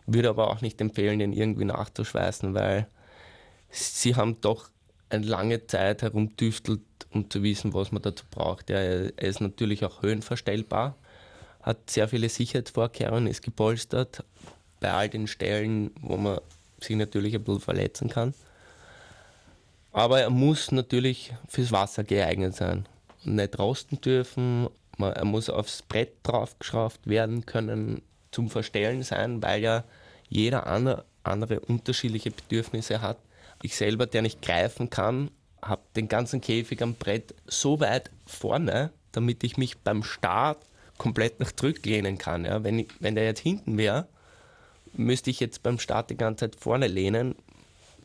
würde 0.06 0.28
aber 0.28 0.50
auch 0.50 0.60
nicht 0.60 0.80
empfehlen, 0.80 1.18
den 1.18 1.32
irgendwie 1.32 1.64
nachzuschweißen, 1.64 2.54
weil 2.54 2.86
sie 3.70 4.14
haben 4.14 4.40
doch 4.40 4.70
eine 5.08 5.26
lange 5.26 5.66
Zeit 5.66 6.02
herumtüftelt, 6.02 6.80
um 7.10 7.28
zu 7.30 7.42
wissen, 7.42 7.74
was 7.74 7.92
man 7.92 8.02
dazu 8.02 8.24
braucht. 8.30 8.70
er 8.70 9.18
ist 9.18 9.40
natürlich 9.40 9.84
auch 9.84 10.02
höhenverstellbar, 10.02 10.96
hat 11.62 11.90
sehr 11.90 12.08
viele 12.08 12.28
Sicherheitsvorkehrungen, 12.28 13.26
ist 13.26 13.42
gepolstert 13.42 14.24
bei 14.80 14.92
all 14.92 15.08
den 15.08 15.26
Stellen, 15.26 15.90
wo 16.00 16.16
man 16.16 16.40
sich 16.80 16.96
natürlich 16.96 17.34
ein 17.34 17.44
bisschen 17.44 17.60
verletzen 17.60 18.08
kann. 18.08 18.34
Aber 19.92 20.20
er 20.20 20.30
muss 20.30 20.72
natürlich 20.72 21.32
fürs 21.48 21.72
Wasser 21.72 22.04
geeignet 22.04 22.54
sein. 22.54 22.86
Nicht 23.24 23.58
rosten 23.58 24.00
dürfen, 24.00 24.68
er 24.98 25.24
muss 25.24 25.50
aufs 25.50 25.82
Brett 25.82 26.12
draufgeschraubt 26.22 27.06
werden 27.06 27.46
können, 27.46 28.02
zum 28.30 28.50
Verstellen 28.50 29.02
sein, 29.02 29.42
weil 29.42 29.62
ja 29.62 29.84
jeder 30.28 30.66
andere, 30.66 31.04
andere 31.22 31.60
unterschiedliche 31.60 32.30
Bedürfnisse 32.30 33.00
hat. 33.00 33.18
Ich 33.62 33.76
selber, 33.76 34.06
der 34.06 34.22
nicht 34.22 34.42
greifen 34.42 34.90
kann, 34.90 35.30
habe 35.62 35.82
den 35.96 36.08
ganzen 36.08 36.40
Käfig 36.40 36.82
am 36.82 36.94
Brett 36.94 37.34
so 37.46 37.80
weit 37.80 38.10
vorne, 38.26 38.90
damit 39.12 39.42
ich 39.44 39.56
mich 39.56 39.78
beim 39.78 40.02
Start 40.02 40.58
komplett 40.98 41.40
nach 41.40 41.52
zurücklehnen 41.52 42.18
kann. 42.18 42.44
Ja. 42.44 42.62
Wenn, 42.62 42.80
ich, 42.80 42.88
wenn 43.00 43.14
der 43.14 43.24
jetzt 43.24 43.40
hinten 43.40 43.78
wäre, 43.78 44.06
müsste 44.96 45.30
ich 45.30 45.40
jetzt 45.40 45.62
beim 45.62 45.78
Start 45.78 46.10
die 46.10 46.16
ganze 46.16 46.50
Zeit 46.50 46.60
vorne 46.60 46.86
lehnen, 46.86 47.34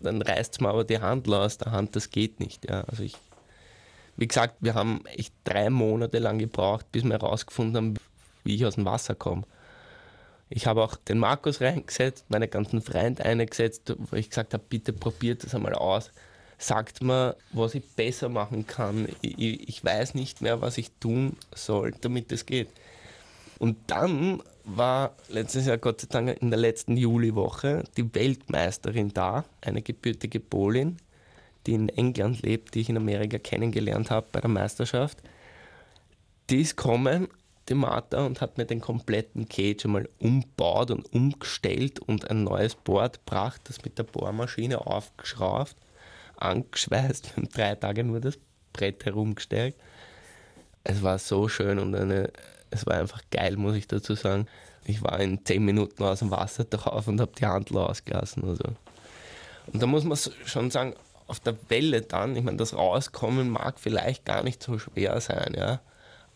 dann 0.01 0.21
reißt 0.21 0.53
es 0.53 0.59
mir 0.61 0.69
aber 0.69 0.83
die 0.83 0.99
Handel 0.99 1.33
aus 1.35 1.57
der 1.57 1.71
Hand, 1.71 1.95
das 1.95 2.09
geht 2.09 2.39
nicht. 2.39 2.69
Ja. 2.69 2.81
Also 2.81 3.03
ich 3.03 3.15
wie 4.17 4.27
gesagt, 4.27 4.57
wir 4.59 4.75
haben 4.75 5.03
echt 5.07 5.33
drei 5.43 5.69
Monate 5.69 6.19
lang 6.19 6.37
gebraucht, 6.37 6.91
bis 6.91 7.03
wir 7.03 7.13
herausgefunden 7.13 7.75
haben, 7.75 7.93
wie 8.43 8.55
ich 8.55 8.65
aus 8.65 8.75
dem 8.75 8.85
Wasser 8.85 9.15
komme. 9.15 9.43
Ich 10.49 10.67
habe 10.67 10.83
auch 10.83 10.95
den 10.95 11.17
Markus 11.17 11.61
reingesetzt, 11.61 12.25
meine 12.29 12.47
ganzen 12.47 12.81
Freunde 12.81 13.23
eingesetzt, 13.23 13.95
wo 13.97 14.15
ich 14.15 14.29
gesagt 14.29 14.53
habe, 14.53 14.63
bitte 14.67 14.91
probiert 14.91 15.43
das 15.43 15.55
einmal 15.55 15.73
aus. 15.73 16.11
Sagt 16.57 17.01
mir, 17.01 17.35
was 17.53 17.73
ich 17.73 17.83
besser 17.95 18.29
machen 18.29 18.67
kann. 18.67 19.07
Ich, 19.21 19.67
ich 19.67 19.83
weiß 19.83 20.13
nicht 20.13 20.41
mehr, 20.41 20.61
was 20.61 20.77
ich 20.77 20.91
tun 20.99 21.37
soll, 21.55 21.93
damit 22.01 22.31
es 22.31 22.45
geht. 22.45 22.69
Und 23.57 23.77
dann 23.87 24.43
war 24.63 25.15
letztes 25.29 25.65
Jahr, 25.65 25.77
Gott 25.77 26.01
sei 26.01 26.07
Dank, 26.09 26.41
in 26.41 26.49
der 26.49 26.59
letzten 26.59 26.97
Juliwoche 26.97 27.83
die 27.97 28.13
Weltmeisterin 28.13 29.13
da, 29.13 29.45
eine 29.61 29.81
gebürtige 29.81 30.39
Polin, 30.39 30.97
die 31.65 31.73
in 31.73 31.89
England 31.89 32.41
lebt, 32.41 32.73
die 32.73 32.81
ich 32.81 32.89
in 32.89 32.97
Amerika 32.97 33.37
kennengelernt 33.37 34.11
habe 34.11 34.27
bei 34.31 34.41
der 34.41 34.49
Meisterschaft. 34.49 35.17
Die 36.49 36.61
ist 36.61 36.77
gekommen, 36.77 37.27
die 37.69 37.75
Martha, 37.75 38.25
und 38.25 38.41
hat 38.41 38.57
mir 38.57 38.65
den 38.65 38.81
kompletten 38.81 39.47
Cage 39.47 39.85
einmal 39.85 40.09
umbaut 40.19 40.91
und 40.91 41.11
umgestellt 41.13 41.99
und 41.99 42.29
ein 42.29 42.43
neues 42.43 42.75
Board 42.75 43.25
gebracht, 43.25 43.61
das 43.65 43.83
mit 43.83 43.97
der 43.97 44.03
Bohrmaschine 44.03 44.85
aufgeschraubt, 44.85 45.75
angeschweißt. 46.37 47.37
Haben 47.37 47.49
drei 47.49 47.75
Tage 47.75 48.03
nur 48.03 48.19
das 48.19 48.37
Brett 48.73 49.05
herumgestellt. 49.05 49.75
Es 50.83 51.03
war 51.03 51.19
so 51.19 51.47
schön 51.47 51.77
und 51.77 51.93
eine, 51.93 52.31
es 52.71 52.85
war 52.85 52.95
einfach 52.95 53.21
geil, 53.29 53.57
muss 53.57 53.75
ich 53.75 53.87
dazu 53.87 54.15
sagen. 54.15 54.47
Ich 54.85 55.03
war 55.03 55.19
in 55.19 55.45
zehn 55.45 55.63
Minuten 55.63 56.03
aus 56.03 56.19
dem 56.19 56.31
Wasser 56.31 56.63
drauf 56.63 57.07
und 57.07 57.21
habe 57.21 57.31
die 57.37 57.45
Handel 57.45 57.77
ausgelassen. 57.77 58.43
Also. 58.45 58.63
Und 59.71 59.81
da 59.81 59.85
muss 59.85 60.03
man 60.03 60.17
schon 60.45 60.71
sagen, 60.71 60.95
auf 61.27 61.39
der 61.39 61.55
Welle 61.69 62.01
dann, 62.01 62.35
ich 62.35 62.43
meine, 62.43 62.57
das 62.57 62.73
Rauskommen 62.73 63.49
mag 63.49 63.79
vielleicht 63.79 64.25
gar 64.25 64.43
nicht 64.43 64.61
so 64.61 64.79
schwer 64.79 65.21
sein, 65.21 65.53
ja, 65.55 65.79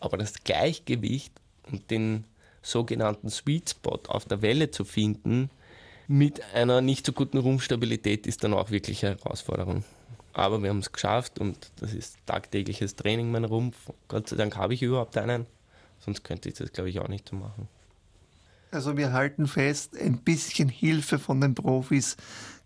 aber 0.00 0.16
das 0.16 0.42
Gleichgewicht 0.44 1.32
und 1.70 1.90
den 1.90 2.24
sogenannten 2.62 3.28
Sweet 3.28 3.70
Spot 3.70 4.00
auf 4.08 4.24
der 4.24 4.42
Welle 4.42 4.70
zu 4.70 4.84
finden, 4.84 5.50
mit 6.08 6.42
einer 6.54 6.80
nicht 6.80 7.04
so 7.04 7.12
guten 7.12 7.38
Rumpfstabilität 7.38 8.26
ist 8.26 8.44
dann 8.44 8.54
auch 8.54 8.70
wirklich 8.70 9.04
eine 9.04 9.16
Herausforderung. 9.16 9.84
Aber 10.32 10.62
wir 10.62 10.70
haben 10.70 10.78
es 10.78 10.92
geschafft 10.92 11.38
und 11.38 11.70
das 11.80 11.92
ist 11.92 12.16
tagtägliches 12.26 12.94
Training, 12.94 13.30
mein 13.30 13.44
Rumpf. 13.44 13.76
Gott 14.08 14.28
sei 14.28 14.36
Dank 14.36 14.56
habe 14.56 14.74
ich 14.74 14.82
überhaupt 14.82 15.16
einen, 15.16 15.46
sonst 16.00 16.24
könnte 16.24 16.48
ich 16.48 16.54
das, 16.56 16.72
glaube 16.72 16.90
ich, 16.90 16.98
auch 17.00 17.08
nicht 17.08 17.28
so 17.28 17.36
machen. 17.36 17.68
Also 18.70 18.96
wir 18.96 19.12
halten 19.12 19.46
fest, 19.46 19.96
ein 19.96 20.18
bisschen 20.18 20.68
Hilfe 20.68 21.18
von 21.18 21.40
den 21.40 21.54
Profis 21.54 22.16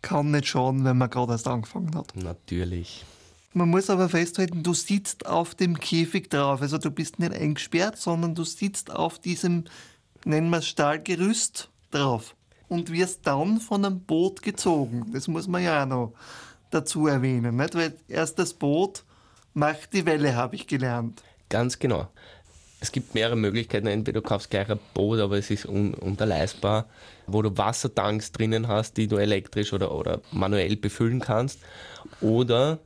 kann 0.02 0.30
nicht 0.30 0.46
schaden, 0.46 0.84
wenn 0.84 0.98
man 0.98 1.10
gerade 1.10 1.32
erst 1.32 1.46
angefangen 1.46 1.94
hat. 1.94 2.16
Natürlich. 2.16 3.04
Man 3.52 3.68
muss 3.68 3.90
aber 3.90 4.08
festhalten, 4.08 4.62
du 4.62 4.74
sitzt 4.74 5.26
auf 5.26 5.54
dem 5.54 5.78
Käfig 5.78 6.30
drauf. 6.30 6.62
Also 6.62 6.78
du 6.78 6.90
bist 6.90 7.18
nicht 7.18 7.32
eingesperrt, 7.32 7.98
sondern 7.98 8.34
du 8.34 8.44
sitzt 8.44 8.90
auf 8.90 9.18
diesem, 9.18 9.64
nennen 10.24 10.50
wir 10.50 10.58
es 10.58 10.68
Stahlgerüst 10.68 11.68
drauf. 11.90 12.36
Und 12.68 12.92
wirst 12.92 13.26
dann 13.26 13.58
von 13.58 13.84
einem 13.84 14.00
Boot 14.00 14.42
gezogen. 14.42 15.10
Das 15.12 15.26
muss 15.26 15.48
man 15.48 15.64
ja 15.64 15.82
auch 15.82 15.88
noch 15.88 16.12
dazu 16.70 17.08
erwähnen. 17.08 17.56
Nicht? 17.56 17.74
Weil 17.74 17.94
erst 18.06 18.38
das 18.38 18.54
Boot 18.54 19.02
macht 19.54 19.92
die 19.92 20.06
Welle, 20.06 20.36
habe 20.36 20.54
ich 20.54 20.68
gelernt. 20.68 21.20
Ganz 21.48 21.80
genau. 21.80 22.08
Es 22.80 22.92
gibt 22.92 23.14
mehrere 23.14 23.36
Möglichkeiten. 23.36 23.86
Entweder 23.86 24.22
du 24.22 24.26
kaufst 24.26 24.50
gleich 24.50 24.70
ein 24.70 24.78
Boot, 24.94 25.20
aber 25.20 25.36
es 25.36 25.50
ist 25.50 25.66
un 25.66 25.92
unterleistbar, 25.94 26.86
wo 27.26 27.42
du 27.42 27.56
Wassertanks 27.56 28.32
drinnen 28.32 28.68
hast, 28.68 28.96
die 28.96 29.06
du 29.06 29.16
elektrisch 29.16 29.72
oder, 29.72 29.94
oder 29.94 30.20
manuell 30.32 30.76
befüllen 30.76 31.20
kannst. 31.20 31.60
Oder 32.22 32.78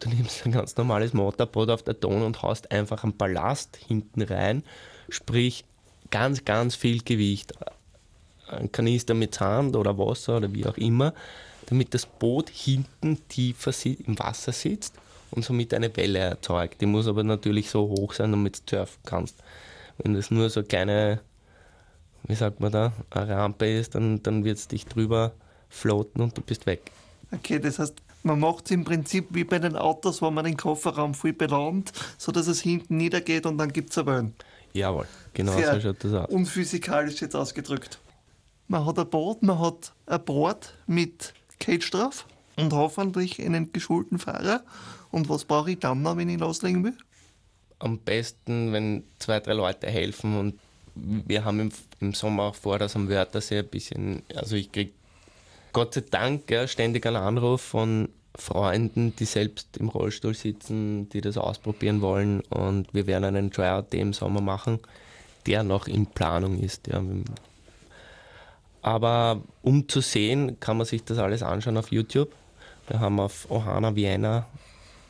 du 0.00 0.08
nimmst 0.08 0.46
ein 0.46 0.52
ganz 0.52 0.76
normales 0.76 1.12
Motorboot 1.12 1.68
auf 1.68 1.82
der 1.82 2.00
Ton 2.00 2.22
und 2.22 2.42
haust 2.42 2.70
einfach 2.72 3.04
einen 3.04 3.16
Ballast 3.16 3.76
hinten 3.76 4.22
rein, 4.22 4.64
sprich 5.10 5.64
ganz, 6.10 6.44
ganz 6.46 6.74
viel 6.74 7.02
Gewicht. 7.02 7.52
Ein 8.48 8.72
Kanister 8.72 9.14
mit 9.14 9.34
Sand 9.34 9.76
oder 9.76 9.96
Wasser 9.98 10.38
oder 10.38 10.52
wie 10.52 10.66
auch 10.66 10.76
immer, 10.78 11.12
damit 11.66 11.92
das 11.92 12.06
Boot 12.06 12.48
hinten 12.50 13.28
tiefer 13.28 13.72
im 13.84 14.18
Wasser 14.18 14.52
sitzt 14.52 14.94
und 15.32 15.44
somit 15.44 15.74
eine 15.74 15.94
Welle 15.96 16.18
erzeugt. 16.18 16.80
Die 16.80 16.86
muss 16.86 17.08
aber 17.08 17.24
natürlich 17.24 17.70
so 17.70 17.88
hoch 17.88 18.12
sein, 18.12 18.30
damit 18.30 18.70
du 18.70 18.76
surfen 18.76 19.02
kannst. 19.04 19.36
Wenn 19.98 20.14
das 20.14 20.30
nur 20.30 20.48
so 20.50 20.60
eine 20.60 20.66
kleine, 20.68 21.20
wie 22.24 22.34
sagt 22.34 22.60
man 22.60 22.72
da, 22.72 22.92
eine 23.10 23.36
Rampe 23.36 23.66
ist, 23.66 23.94
dann, 23.94 24.22
dann 24.22 24.44
wird 24.44 24.58
es 24.58 24.68
dich 24.68 24.86
drüber 24.86 25.32
floaten 25.68 26.20
und 26.20 26.36
du 26.36 26.42
bist 26.42 26.66
weg. 26.66 26.90
Okay, 27.32 27.58
das 27.58 27.78
heißt, 27.78 27.94
man 28.22 28.38
macht 28.38 28.66
es 28.66 28.70
im 28.72 28.84
Prinzip 28.84 29.28
wie 29.30 29.44
bei 29.44 29.58
den 29.58 29.74
Autos, 29.74 30.22
wo 30.22 30.30
man 30.30 30.44
den 30.44 30.56
Kofferraum 30.56 31.14
viel 31.14 31.32
belohnt, 31.32 31.92
sodass 32.18 32.46
es 32.46 32.60
hinten 32.60 32.96
niedergeht 32.96 33.46
und 33.46 33.58
dann 33.58 33.72
gibt 33.72 33.90
es 33.90 33.98
eine 33.98 34.06
Wellen. 34.06 34.34
Jawohl, 34.74 35.06
genau 35.34 35.52
Sehr 35.52 35.74
so 35.74 35.80
schaut 35.80 36.04
das 36.04 36.12
aus. 36.12 36.28
Und 36.30 36.46
physikalisch 36.46 37.20
jetzt 37.20 37.34
ausgedrückt. 37.34 37.98
Man 38.68 38.86
hat 38.86 38.98
ein 38.98 39.08
Boot, 39.08 39.42
man 39.42 39.58
hat 39.58 39.92
ein 40.06 40.24
Board 40.24 40.74
mit 40.86 41.34
Cage 41.58 41.90
drauf 41.90 42.26
und 42.56 42.72
hoffentlich 42.72 43.40
einen 43.40 43.72
geschulten 43.72 44.18
Fahrer 44.18 44.62
und 45.12 45.28
was 45.28 45.44
brauche 45.44 45.70
ich 45.70 45.78
dann 45.78 46.02
noch, 46.02 46.16
wenn 46.16 46.28
ich 46.28 46.40
loslegen 46.40 46.82
will? 46.82 46.96
Am 47.78 47.98
besten, 47.98 48.72
wenn 48.72 49.04
zwei, 49.18 49.38
drei 49.40 49.52
Leute 49.52 49.88
helfen 49.88 50.36
und 50.38 50.58
wir 50.94 51.44
haben 51.44 51.60
im, 51.60 51.72
im 52.00 52.14
Sommer 52.14 52.44
auch 52.44 52.54
vor, 52.54 52.78
dass 52.78 52.96
am 52.96 53.08
Wörthersee 53.08 53.60
ein 53.60 53.68
bisschen, 53.68 54.22
also 54.34 54.56
ich 54.56 54.72
kriege 54.72 54.92
Gott 55.72 55.94
sei 55.94 56.02
Dank 56.10 56.50
ja, 56.50 56.66
ständig 56.66 57.06
einen 57.06 57.16
Anruf 57.16 57.62
von 57.62 58.08
Freunden, 58.34 59.14
die 59.16 59.24
selbst 59.24 59.76
im 59.76 59.88
Rollstuhl 59.88 60.34
sitzen, 60.34 61.08
die 61.10 61.20
das 61.20 61.36
ausprobieren 61.36 62.00
wollen 62.00 62.40
und 62.42 62.92
wir 62.92 63.06
werden 63.06 63.24
einen 63.24 63.50
Tryout 63.50 63.94
im 63.94 64.12
Sommer 64.12 64.40
machen, 64.40 64.80
der 65.46 65.62
noch 65.62 65.86
in 65.86 66.06
Planung 66.06 66.58
ist. 66.58 66.88
Ja. 66.88 67.02
Aber 68.80 69.42
um 69.62 69.88
zu 69.88 70.00
sehen, 70.00 70.58
kann 70.60 70.76
man 70.76 70.86
sich 70.86 71.04
das 71.04 71.18
alles 71.18 71.42
anschauen 71.42 71.76
auf 71.76 71.92
YouTube. 71.92 72.32
Wir 72.88 73.00
haben 73.00 73.20
auf 73.20 73.50
Ohana 73.50 73.94
Vienna 73.94 74.46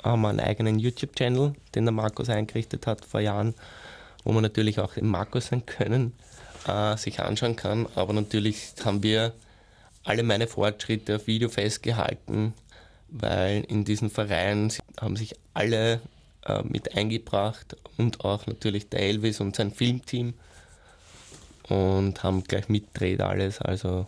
haben 0.03 0.23
wir 0.23 0.29
einen 0.29 0.41
eigenen 0.41 0.79
YouTube-Channel, 0.79 1.55
den 1.75 1.85
der 1.85 1.93
Markus 1.93 2.29
eingerichtet 2.29 2.87
hat 2.87 3.05
vor 3.05 3.21
Jahren, 3.21 3.55
wo 4.25 4.33
man 4.33 4.43
natürlich 4.43 4.81
auch 4.81 4.97
im 4.97 5.09
Markus 5.09 5.49
sein 5.49 5.67
können, 5.67 6.13
äh, 6.67 6.97
sich 6.97 7.21
anschauen 7.21 7.57
kann. 7.57 7.87
Aber 7.95 8.13
natürlich 8.13 8.73
haben 8.85 9.03
wir 9.03 9.33
alle 10.05 10.23
meine 10.23 10.47
Fortschritte 10.47 11.17
auf 11.17 11.27
Video 11.27 11.49
festgehalten, 11.49 12.55
weil 13.09 13.65
in 13.65 13.85
diesem 13.85 14.11
Verein 14.11 14.73
haben 15.01 15.17
sich 15.17 15.35
alle 15.55 16.01
äh, 16.45 16.63
mit 16.63 16.97
eingebracht 16.97 17.77
und 17.99 18.25
auch 18.25 18.47
natürlich 18.47 18.89
der 18.89 19.01
Elvis 19.01 19.41
und 19.41 19.57
sein 19.57 19.71
Filmteam 19.71 20.35
und 21.69 22.23
haben 22.23 22.45
gleich 22.45 22.69
mitdreht 22.69 23.21
alles, 23.21 23.61
also 23.61 24.07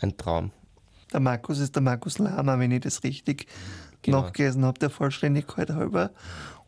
ein 0.00 0.16
Traum. 0.16 0.50
Der 1.12 1.20
Markus 1.20 1.58
ist 1.58 1.74
der 1.76 1.82
Markus 1.82 2.18
Lama, 2.18 2.58
wenn 2.58 2.72
ich 2.72 2.80
das 2.80 3.04
richtig 3.04 3.46
genau. 4.02 4.22
nachgelesen 4.22 4.64
habe, 4.64 4.78
der 4.78 4.90
Vollständigkeit 4.90 5.70
halber. 5.70 6.10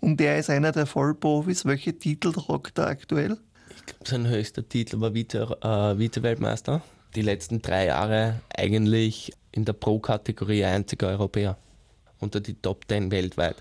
Und 0.01 0.19
der 0.19 0.39
ist 0.39 0.51
einer 0.51 0.73
der 0.73 0.87
Vollprofis. 0.87 1.65
Welche 1.65 1.97
Titel 1.99 2.33
tragt 2.33 2.79
er 2.79 2.89
aktuell? 2.89 3.39
Ich 3.77 3.87
glaube, 3.87 4.09
sein 4.09 4.29
höchster 4.29 4.69
Titel 4.69 5.01
war 5.01 5.15
äh, 5.15 5.99
Vize-Weltmeister. 5.99 6.83
Die 7.15 7.23
letzten 7.23 7.63
drei 7.63 7.87
Jahre 7.87 8.41
eigentlich 8.55 9.33
in 9.53 9.65
der 9.65 9.73
Pro-Kategorie 9.73 10.65
einziger 10.65 11.09
Europäer. 11.09 11.57
Unter 12.21 12.41
die 12.41 12.55
Top 12.55 12.85
10 12.89 13.11
weltweit. 13.11 13.57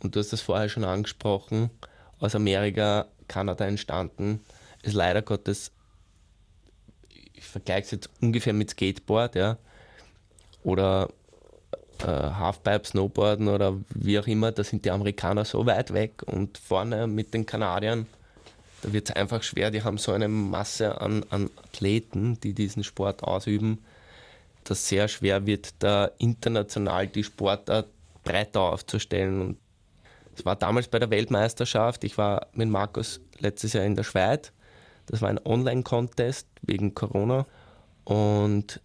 Und 0.00 0.14
du 0.14 0.20
hast 0.20 0.32
das 0.32 0.40
vorher 0.40 0.68
schon 0.68 0.84
angesprochen, 0.84 1.70
aus 2.18 2.34
Amerika, 2.34 3.06
Kanada 3.28 3.64
entstanden, 3.66 4.40
ist 4.82 4.94
leider 4.94 5.22
Gottes, 5.22 5.72
ich 7.08 7.44
vergleiche 7.44 7.84
es 7.84 7.90
jetzt 7.90 8.10
ungefähr 8.20 8.52
mit 8.52 8.70
Skateboard, 8.70 9.34
ja, 9.34 9.58
oder 10.62 11.08
äh, 12.02 12.06
Halfpipe, 12.06 12.86
Snowboarden 12.86 13.48
oder 13.48 13.74
wie 13.90 14.18
auch 14.18 14.26
immer, 14.26 14.52
da 14.52 14.64
sind 14.64 14.84
die 14.84 14.90
Amerikaner 14.90 15.44
so 15.44 15.66
weit 15.66 15.92
weg 15.92 16.22
und 16.26 16.58
vorne 16.58 17.06
mit 17.06 17.34
den 17.34 17.46
Kanadiern, 17.46 18.06
da 18.82 18.92
wird 18.92 19.08
es 19.08 19.16
einfach 19.16 19.42
schwer. 19.42 19.70
Die 19.70 19.82
haben 19.82 19.98
so 19.98 20.12
eine 20.12 20.28
Masse 20.28 21.00
an, 21.00 21.24
an 21.30 21.50
Athleten, 21.64 22.38
die 22.40 22.52
diesen 22.52 22.84
Sport 22.84 23.22
ausüben, 23.22 23.82
dass 24.64 24.88
sehr 24.88 25.08
schwer 25.08 25.46
wird, 25.46 25.74
da 25.78 26.10
international 26.18 27.06
die 27.06 27.24
Sportart 27.24 27.88
breiter 28.24 28.60
aufzustellen. 28.60 29.40
Und 29.40 29.58
es 30.36 30.44
war 30.44 30.56
damals 30.56 30.88
bei 30.88 30.98
der 30.98 31.10
Weltmeisterschaft, 31.10 32.04
ich 32.04 32.18
war 32.18 32.48
mit 32.52 32.68
Markus 32.68 33.20
letztes 33.38 33.72
Jahr 33.72 33.84
in 33.84 33.94
der 33.94 34.04
Schweiz. 34.04 34.52
Das 35.06 35.22
war 35.22 35.28
ein 35.28 35.40
Online-Contest 35.44 36.46
wegen 36.62 36.94
Corona. 36.94 37.46
Und 38.04 38.80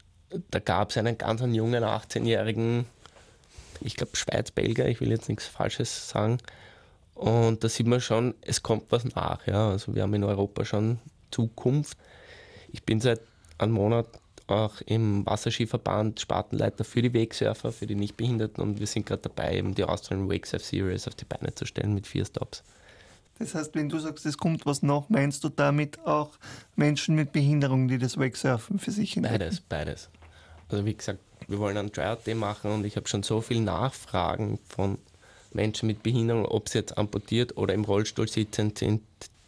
da 0.52 0.60
gab 0.60 0.92
es 0.92 0.98
einen 0.98 1.18
ganz 1.18 1.42
jungen 1.42 1.84
18-jährigen 1.84 2.86
ich 3.82 3.96
glaube 3.96 4.16
Schweiz-Belgier, 4.16 4.88
ich 4.88 5.02
will 5.02 5.10
jetzt 5.10 5.30
nichts 5.30 5.46
Falsches 5.46 6.10
sagen. 6.10 6.38
Und 7.16 7.64
da 7.64 7.70
sieht 7.70 7.88
man 7.88 8.00
schon, 8.00 8.34
es 8.42 8.64
kommt 8.64 8.92
was 8.92 9.04
nach. 9.04 9.46
Ja. 9.46 9.70
Also 9.70 9.94
wir 9.94 10.04
haben 10.04 10.14
in 10.14 10.24
Europa 10.24 10.64
schon 10.64 11.00
Zukunft. 11.32 11.98
Ich 12.72 12.84
bin 12.84 13.02
seit 13.02 13.22
einem 13.58 13.74
Monat 13.74 14.08
auch 14.48 14.82
im 14.86 15.26
Wasserskiverband 15.26 16.20
Spartenleiter 16.20 16.84
für 16.84 17.02
die 17.02 17.14
Wakesurfer, 17.14 17.72
für 17.72 17.86
die 17.86 17.96
Nichtbehinderten 17.96 18.64
und 18.64 18.80
wir 18.80 18.88
sind 18.88 19.06
gerade 19.06 19.22
dabei, 19.22 19.58
eben 19.58 19.76
die 19.76 19.84
Australian 19.84 20.30
Wakesurf 20.30 20.64
Series 20.64 21.08
auf 21.08 21.16
die 21.16 21.26
Beine 21.26 21.54
zu 21.54 21.66
stellen 21.66 21.94
mit 21.94 22.08
vier 22.08 22.26
Stops. 22.26 22.64
Das 23.38 23.56
heißt, 23.56 23.76
wenn 23.76 23.90
du 23.90 24.00
sagst, 24.00 24.26
es 24.26 24.38
kommt 24.38 24.66
was 24.66 24.82
nach, 24.82 25.08
meinst 25.10 25.44
du 25.44 25.50
damit 25.50 26.00
auch 26.06 26.32
Menschen 26.76 27.16
mit 27.16 27.32
Behinderung, 27.32 27.88
die 27.88 27.98
das 27.98 28.18
Wakesurfen 28.18 28.80
für 28.80 28.92
sich 28.92 29.16
entdecken? 29.16 29.40
Beides, 29.40 29.62
beides. 29.62 30.10
Also 30.68 30.86
wie 30.86 30.94
gesagt, 30.94 31.20
wir 31.50 31.60
wollen 31.60 31.78
einen 31.78 31.92
Tryout 31.92 32.26
Day 32.26 32.36
machen 32.36 32.72
und 32.72 32.86
ich 32.86 32.96
habe 32.96 33.08
schon 33.08 33.24
so 33.24 33.42
viele 33.42 33.62
Nachfragen 33.62 34.60
von 34.68 34.98
Menschen 35.52 35.88
mit 35.88 36.04
Behinderung, 36.04 36.46
ob 36.46 36.70
sie 36.70 36.80
jetzt 36.80 36.98
amputiert 36.98 37.58
oder 37.58 37.74
im 37.74 37.84
Rollstuhl 37.84 38.30
sitzend 38.30 38.78
sind, 38.78 39.02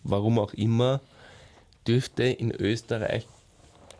warum 0.03 0.39
auch 0.39 0.53
immer, 0.53 0.99
dürfte 1.87 2.23
in 2.23 2.51
Österreich 2.51 3.27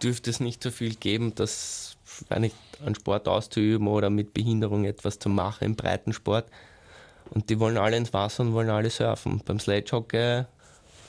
dürfte 0.01 0.29
es 0.29 0.39
nicht 0.39 0.63
so 0.63 0.71
viel 0.71 0.95
geben, 0.95 1.35
dass 1.35 1.97
nicht, 2.37 2.55
einen 2.83 2.95
Sport 2.95 3.27
auszuüben 3.27 3.87
oder 3.87 4.09
mit 4.09 4.33
Behinderung 4.33 4.85
etwas 4.85 5.19
zu 5.19 5.29
machen 5.29 5.65
im 5.65 5.75
Breitensport. 5.75 6.45
Und 7.29 7.49
die 7.49 7.59
wollen 7.59 7.77
alle 7.77 7.97
ins 7.97 8.13
Wasser 8.13 8.43
und 8.43 8.53
wollen 8.53 8.69
alle 8.69 8.89
surfen. 8.89 9.41
Beim 9.45 9.59
Sledgehockey 9.59 10.45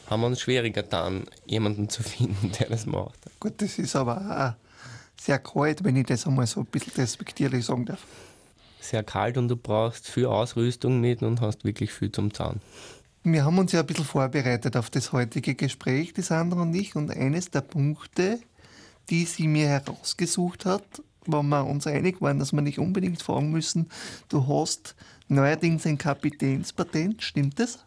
haben 0.09 0.21
wir 0.21 0.27
uns 0.27 0.41
schwieriger 0.41 0.83
getan, 0.83 1.25
jemanden 1.47 1.89
zu 1.89 2.03
finden, 2.03 2.53
der 2.59 2.69
das 2.69 2.87
macht. 2.87 3.19
Gut, 3.41 3.61
das 3.61 3.79
ist 3.79 3.97
aber 3.97 4.57
auch 4.59 4.72
sehr 5.21 5.39
kalt, 5.39 5.85
wenn 5.85 5.97
ich 5.97 6.07
das 6.07 6.27
einmal 6.27 6.47
so 6.47 6.61
ein 6.61 6.67
bisschen 6.67 6.93
respektierlich 6.95 7.65
sagen 7.65 7.87
darf. 7.87 8.05
Sehr 8.81 9.05
kalt 9.05 9.39
und 9.39 9.49
du 9.49 9.57
brauchst 9.57 10.09
viel 10.09 10.27
Ausrüstung 10.27 11.01
mit 11.01 11.23
und 11.23 11.41
hast 11.41 11.65
wirklich 11.65 11.93
viel 11.93 12.11
zum 12.11 12.35
Zahn. 12.35 12.61
Wir 13.25 13.45
haben 13.45 13.59
uns 13.59 13.71
ja 13.71 13.81
ein 13.81 13.87
bisschen 13.87 14.05
vorbereitet 14.05 14.77
auf 14.77 14.91
das 14.91 15.13
heutige 15.13 15.55
Gespräch, 15.55 16.13
die 16.13 16.23
Sandra 16.23 16.63
und 16.63 16.75
ich, 16.75 16.97
und 16.97 17.11
eines 17.13 17.51
der 17.51 17.61
Punkte, 17.61 18.41
die 19.11 19.25
sie 19.25 19.47
mir 19.47 19.69
herausgesucht 19.69 20.65
hat, 20.65 20.83
wo 21.27 21.43
wir 21.43 21.65
uns 21.65 21.87
einig 21.87 22.21
waren, 22.21 22.41
dass 22.41 22.53
wir 22.53 22.63
nicht 22.63 22.81
unbedingt 22.81 23.23
fragen 23.23 23.51
müssen, 23.51 23.89
du 24.29 24.47
hast 24.49 24.97
neuerdings 25.29 25.87
ein 25.87 25.99
Kapitänspatent, 25.99 27.23
stimmt 27.23 27.61
das? 27.61 27.85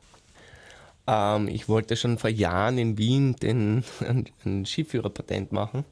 Ähm, 1.08 1.48
ich 1.48 1.67
wollte 1.67 1.96
schon 1.96 2.17
vor 2.17 2.29
Jahren 2.29 2.77
in 2.77 2.98
Wien 2.98 3.36
den, 3.36 3.84
ein, 4.08 4.25
ein 4.46 4.65
Skiführerpatent 4.65 5.51
machen. 5.51 5.86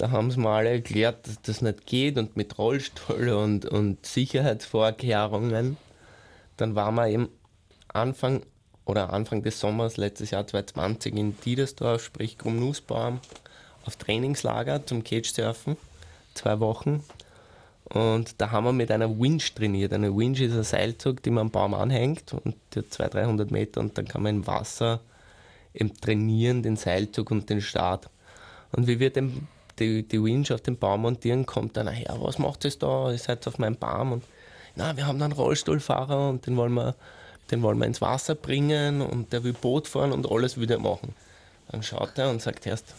Da 0.00 0.12
haben 0.12 0.30
sie 0.30 0.40
mir 0.40 0.48
alle 0.48 0.70
erklärt, 0.70 1.26
dass 1.26 1.42
das 1.42 1.60
nicht 1.60 1.84
geht 1.84 2.16
und 2.16 2.34
mit 2.34 2.56
Rollstuhl 2.56 3.28
und, 3.28 3.66
und 3.66 4.06
Sicherheitsvorkehrungen. 4.06 5.76
Dann 6.56 6.74
waren 6.74 6.94
wir 6.94 7.08
eben 7.08 7.28
Anfang 7.88 8.40
oder 8.86 9.12
Anfang 9.12 9.42
des 9.42 9.60
Sommers 9.60 9.98
letztes 9.98 10.30
Jahr 10.30 10.46
2020 10.46 11.14
in 11.14 11.38
Diedersdorf, 11.42 12.02
sprich 12.02 12.38
Grumnussbaum, 12.38 13.20
auf 13.84 13.96
Trainingslager 13.96 14.86
zum 14.86 15.04
Cage-Surfen, 15.04 15.76
zwei 16.32 16.60
Wochen. 16.60 17.04
Und 17.84 18.40
da 18.40 18.52
haben 18.52 18.64
wir 18.64 18.72
mit 18.72 18.90
einer 18.90 19.20
Winch 19.20 19.54
trainiert. 19.54 19.92
Eine 19.92 20.16
Winch 20.16 20.40
ist 20.40 20.54
ein 20.54 20.62
Seilzug, 20.62 21.22
die 21.22 21.30
man 21.30 21.48
am 21.48 21.50
Baum 21.50 21.74
anhängt 21.74 22.32
und 22.32 22.56
die 22.72 22.78
hat 22.78 22.90
200, 22.90 23.14
300 23.16 23.50
Meter 23.50 23.80
und 23.80 23.98
dann 23.98 24.08
kann 24.08 24.22
man 24.22 24.36
im 24.36 24.46
Wasser 24.46 25.00
eben 25.74 25.94
trainieren, 25.94 26.62
den 26.62 26.76
Seilzug 26.76 27.30
und 27.30 27.50
den 27.50 27.60
Start. 27.60 28.08
Und 28.72 28.86
wie 28.86 28.98
wir 28.98 29.10
den, 29.10 29.46
die, 29.80 30.02
die 30.06 30.22
Winch 30.22 30.52
auf 30.52 30.60
den 30.60 30.78
Baum 30.78 31.02
montieren, 31.02 31.46
kommt 31.46 31.76
dann, 31.76 31.86
ja, 31.86 32.20
was 32.20 32.38
macht 32.38 32.64
das 32.64 32.78
da? 32.78 33.10
Ihr 33.10 33.18
seid 33.18 33.46
auf 33.48 33.58
meinem 33.58 33.76
Baum 33.76 34.12
und 34.12 34.24
na, 34.76 34.96
wir 34.96 35.06
haben 35.06 35.20
einen 35.20 35.32
Rollstuhlfahrer 35.32 36.28
und 36.28 36.46
den 36.46 36.56
wollen 36.56 36.74
wir, 36.74 36.94
den 37.50 37.62
wollen 37.62 37.78
wir 37.78 37.86
ins 37.86 38.00
Wasser 38.00 38.34
bringen 38.34 39.00
und 39.00 39.32
der 39.32 39.42
will 39.42 39.52
Boot 39.52 39.88
fahren 39.88 40.12
und 40.12 40.30
alles 40.30 40.60
wieder 40.60 40.78
machen. 40.78 41.14
Dann 41.70 41.82
schaut 41.82 42.16
er 42.18 42.30
und 42.30 42.40
sagt 42.40 42.66
erst, 42.66 42.94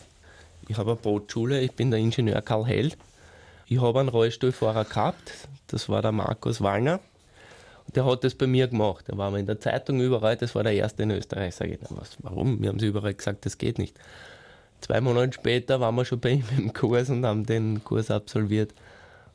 ich 0.67 0.77
habe 0.77 0.91
eine 0.91 0.99
Bootschule, 0.99 1.61
ich 1.61 1.71
bin 1.73 1.91
der 1.91 1.99
Ingenieur 1.99 2.41
Karl 2.41 2.65
Held. 2.65 2.97
Ich 3.67 3.81
habe 3.81 3.99
einen 3.99 4.09
Rollstuhlfahrer 4.09 4.85
gehabt, 4.85 5.33
das 5.67 5.87
war 5.87 6.01
der 6.01 6.11
Markus 6.11 6.61
Wallner. 6.61 6.99
Der 7.95 8.05
hat 8.05 8.23
das 8.23 8.35
bei 8.35 8.47
mir 8.47 8.67
gemacht. 8.67 9.05
Da 9.07 9.17
waren 9.17 9.33
wir 9.33 9.39
in 9.39 9.45
der 9.47 9.59
Zeitung 9.59 9.99
überall, 9.99 10.37
das 10.37 10.55
war 10.55 10.63
der 10.63 10.73
erste 10.73 11.03
in 11.03 11.11
Österreich. 11.11 11.55
Sag 11.55 11.69
ich, 11.69 11.79
was, 11.89 12.15
warum? 12.19 12.61
Wir 12.61 12.69
haben 12.69 12.79
sie 12.79 12.87
überall 12.87 13.13
gesagt, 13.13 13.45
das 13.45 13.57
geht 13.57 13.79
nicht. 13.79 13.97
Zwei 14.81 14.99
Monate 14.99 15.33
später 15.33 15.79
waren 15.79 15.95
wir 15.95 16.05
schon 16.05 16.19
bei 16.19 16.31
ihm 16.31 16.43
im 16.57 16.73
Kurs 16.73 17.09
und 17.09 17.25
haben 17.25 17.45
den 17.45 17.83
Kurs 17.83 18.11
absolviert. 18.11 18.73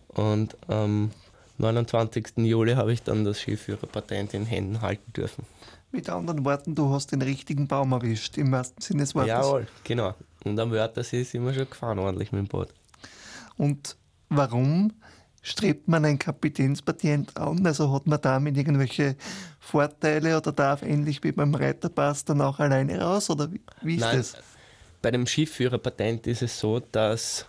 Und 0.09 0.57
am 0.69 1.13
29. 1.59 2.39
Juli 2.39 2.75
habe 2.75 2.93
ich 2.93 3.03
dann 3.03 3.25
das 3.25 3.39
Skiführerpatent 3.39 4.35
in 4.35 4.45
Händen 4.45 4.81
halten 4.81 5.13
dürfen. 5.13 5.45
Mit 5.93 6.11
anderen 6.11 6.45
Worten, 6.45 6.75
du 6.75 6.93
hast 6.93 7.13
den 7.13 7.23
richtigen 7.23 7.69
Baum 7.69 7.93
erwischt, 7.93 8.37
im 8.37 8.53
wahrsten 8.53 8.83
Sinne 8.83 9.03
des 9.03 9.15
Wortes. 9.15 9.29
Jawohl, 9.29 9.67
genau. 9.85 10.15
Und 10.45 10.59
am 10.59 10.71
Wörthersee 10.71 11.23
sind 11.23 11.45
wir 11.45 11.55
schon 11.55 11.71
gefahren, 11.71 11.99
ordentlich 11.99 12.33
mit 12.33 12.41
dem 12.41 12.49
Boot. 12.49 12.69
Und 13.57 13.97
warum 14.29 14.93
strebt 15.43 15.87
man 15.87 16.05
ein 16.05 16.19
Kapitänspatent 16.19 17.37
an? 17.37 17.65
Also 17.65 17.93
hat 17.93 18.07
man 18.07 18.21
damit 18.21 18.57
irgendwelche 18.57 19.17
Vorteile 19.61 20.37
oder 20.37 20.53
darf 20.53 20.83
ähnlich 20.83 21.23
wie 21.23 21.33
beim 21.33 21.55
Reiterpass 21.55 22.25
dann 22.25 22.41
auch 22.41 22.59
alleine 22.59 23.01
raus? 23.01 23.31
Oder 23.31 23.51
wie, 23.53 23.61
wie 23.83 23.95
ist 23.95 24.01
Nein, 24.01 24.17
das? 24.19 24.37
Bei 25.07 25.13
dem 25.13 25.29
Schiffführerpatent 25.29 26.27
ist 26.27 26.43
es 26.43 26.59
so, 26.59 26.81
dass 26.81 27.47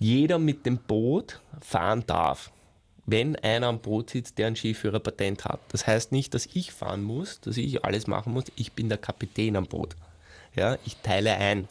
jeder 0.00 0.38
mit 0.38 0.64
dem 0.64 0.78
Boot 0.78 1.38
fahren 1.60 2.02
darf 2.06 2.50
wenn 3.04 3.36
einer 3.36 3.66
am 3.66 3.80
Boot 3.80 4.08
sitzt, 4.08 4.38
der 4.38 4.46
ein 4.46 4.56
Skiführerpatent 4.56 5.44
hat. 5.44 5.60
Das 5.68 5.86
heißt 5.86 6.12
nicht, 6.12 6.32
dass 6.32 6.46
ich 6.46 6.72
fahren 6.72 7.02
muss, 7.02 7.42
dass 7.42 7.58
ich 7.58 7.84
alles 7.84 8.06
machen 8.06 8.32
muss. 8.32 8.44
Ich 8.56 8.72
bin 8.72 8.88
der 8.88 8.96
Kapitän 8.96 9.56
am 9.56 9.66
Boot. 9.66 9.96
Ja, 10.54 10.78
ich 10.86 10.96
teile 11.02 11.34
ein. 11.34 11.68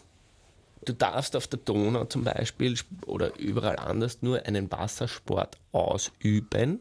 Du 0.85 0.93
darfst 0.93 1.35
auf 1.35 1.47
der 1.47 1.59
Donau 1.65 2.05
zum 2.05 2.23
Beispiel 2.23 2.77
oder 3.07 3.35
überall 3.39 3.77
anders 3.77 4.21
nur 4.21 4.45
einen 4.45 4.71
Wassersport 4.71 5.57
ausüben, 5.71 6.79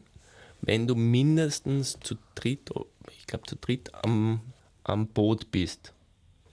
wenn 0.61 0.87
du 0.87 0.95
mindestens 0.95 1.99
zu 2.01 2.17
dritt, 2.35 2.71
ich 3.17 3.27
glaube 3.27 3.47
zu 3.47 3.57
dritt 3.57 3.95
am, 3.95 4.41
am 4.85 5.07
Boot 5.07 5.51
bist. 5.51 5.95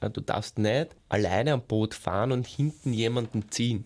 Du 0.09 0.21
darfst 0.21 0.57
nicht 0.57 0.95
alleine 1.09 1.53
am 1.53 1.61
Boot 1.61 1.93
fahren 1.93 2.31
und 2.31 2.47
hinten 2.47 2.93
jemanden 2.93 3.49
ziehen. 3.51 3.85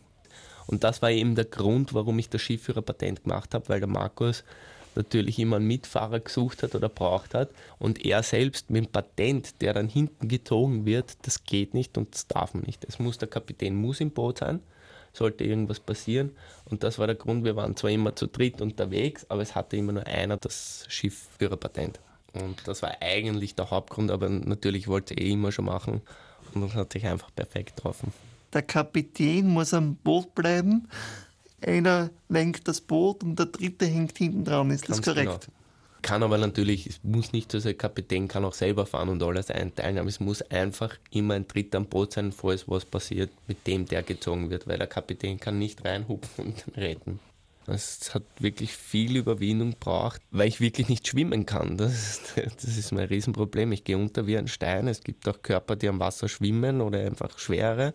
Und 0.68 0.84
das 0.84 1.02
war 1.02 1.12
eben 1.12 1.36
der 1.36 1.46
Grund, 1.46 1.94
warum 1.94 2.20
ich 2.20 2.30
das 2.30 2.42
Skiführerpatent 2.42 3.24
gemacht 3.24 3.54
habe, 3.54 3.70
weil 3.70 3.80
der 3.80 3.88
Markus 3.88 4.44
natürlich 4.96 5.40
immer 5.40 5.56
einen 5.58 5.68
Mitfahrer 5.68 6.20
gesucht 6.20 6.64
hat 6.64 6.76
oder 6.76 6.90
braucht 6.90 7.34
hat 7.34 7.50
und 7.80 8.04
er 8.04 8.24
selbst 8.24 8.70
mit 8.70 8.86
dem 8.86 8.92
Patent, 8.92 9.62
der 9.62 9.74
dann 9.74 9.88
hinten 9.88 10.28
gezogen 10.28 10.86
wird, 10.86 11.18
das 11.22 11.44
geht 11.44 11.74
nicht 11.74 11.98
und 11.98 12.14
das 12.14 12.28
darf 12.28 12.54
man 12.54 12.64
nicht. 12.64 12.84
Es 12.84 13.00
muss 13.00 13.18
der 13.18 13.30
Kapitän 13.30 13.76
muss 13.76 14.02
im 14.02 14.12
Boot 14.12 14.40
sein, 14.40 14.60
sollte 15.14 15.44
irgendwas 15.44 15.80
passieren 15.80 16.32
und 16.66 16.84
das 16.84 17.00
war 17.00 17.08
der 17.08 17.16
Grund, 17.16 17.46
wir 17.46 17.56
waren 17.56 17.76
zwar 17.76 17.92
immer 17.92 18.16
zu 18.16 18.28
dritt 18.28 18.60
unterwegs, 18.60 19.26
aber 19.30 19.44
es 19.44 19.56
hatte 19.56 19.78
immer 19.78 19.94
nur 19.94 20.08
einer 20.08 20.38
das 20.38 20.86
Schiffführerpatent. 20.90 22.00
Und 22.42 22.68
das 22.68 22.82
war 22.82 22.98
eigentlich 23.02 23.56
der 23.56 23.70
Hauptgrund, 23.72 24.12
aber 24.12 24.30
natürlich 24.30 24.88
wollte 24.88 25.14
er 25.14 25.22
eh 25.22 25.32
immer 25.32 25.52
schon 25.52 25.66
machen 25.66 26.02
und 26.54 26.62
das 26.62 26.76
hat 26.76 26.94
sich 26.94 27.06
einfach 27.06 27.34
perfekt 27.36 27.76
getroffen 27.76 28.14
der 28.54 28.62
Kapitän 28.64 29.48
muss 29.48 29.74
am 29.74 29.96
Boot 29.96 30.34
bleiben, 30.36 30.88
einer 31.62 32.10
lenkt 32.30 32.68
das 32.68 32.82
Boot 32.82 33.24
und 33.24 33.38
der 33.38 33.48
dritte 33.48 33.86
hängt 33.86 34.18
hinten 34.18 34.44
dran. 34.44 34.72
Ist 34.72 34.88
Ganz 34.88 35.02
das 35.02 35.06
korrekt? 35.06 35.46
Genau. 35.46 35.54
Kann 36.04 36.24
aber 36.24 36.38
natürlich, 36.38 36.88
es 36.88 37.00
muss 37.04 37.34
nicht 37.34 37.52
so 37.52 37.60
sein, 37.60 37.72
der 37.72 37.78
Kapitän 37.78 38.28
kann 38.28 38.46
auch 38.46 38.54
selber 38.54 38.86
fahren 38.86 39.10
und 39.10 39.22
alles 39.24 39.50
einteilen, 39.50 39.98
aber 39.98 40.08
es 40.08 40.20
muss 40.20 40.42
einfach 40.44 40.96
immer 41.12 41.34
ein 41.34 41.48
Dritter 41.48 41.80
am 41.80 41.86
Boot 41.86 42.14
sein, 42.14 42.32
falls 42.32 42.68
was 42.68 42.86
passiert, 42.86 43.32
mit 43.48 43.66
dem 43.68 43.86
der 43.86 44.04
gezogen 44.04 44.50
wird, 44.50 44.68
weil 44.68 44.78
der 44.78 44.88
Kapitän 44.88 45.40
kann 45.40 45.60
nicht 45.60 45.84
reinhupfen 45.84 46.46
und 46.46 46.64
retten. 46.78 47.20
Es 47.70 48.14
hat 48.14 48.24
wirklich 48.40 48.72
viel 48.74 49.18
Überwindung 49.18 49.72
gebraucht, 49.72 50.22
weil 50.32 50.48
ich 50.48 50.62
wirklich 50.62 50.88
nicht 50.88 51.06
schwimmen 51.06 51.46
kann. 51.46 51.78
Das 51.78 51.94
ist, 51.94 52.34
das 52.56 52.78
ist 52.78 52.92
mein 52.94 53.08
Riesenproblem. 53.08 53.74
Ich 53.74 53.84
gehe 53.84 53.98
unter 53.98 54.26
wie 54.26 54.38
ein 54.38 54.48
Stein. 54.48 54.88
Es 54.88 55.02
gibt 55.02 55.28
auch 55.28 55.42
Körper, 55.42 55.76
die 55.76 55.90
am 55.90 56.00
Wasser 56.00 56.30
schwimmen 56.30 56.80
oder 56.82 57.00
einfach 57.00 57.38
schwere. 57.38 57.94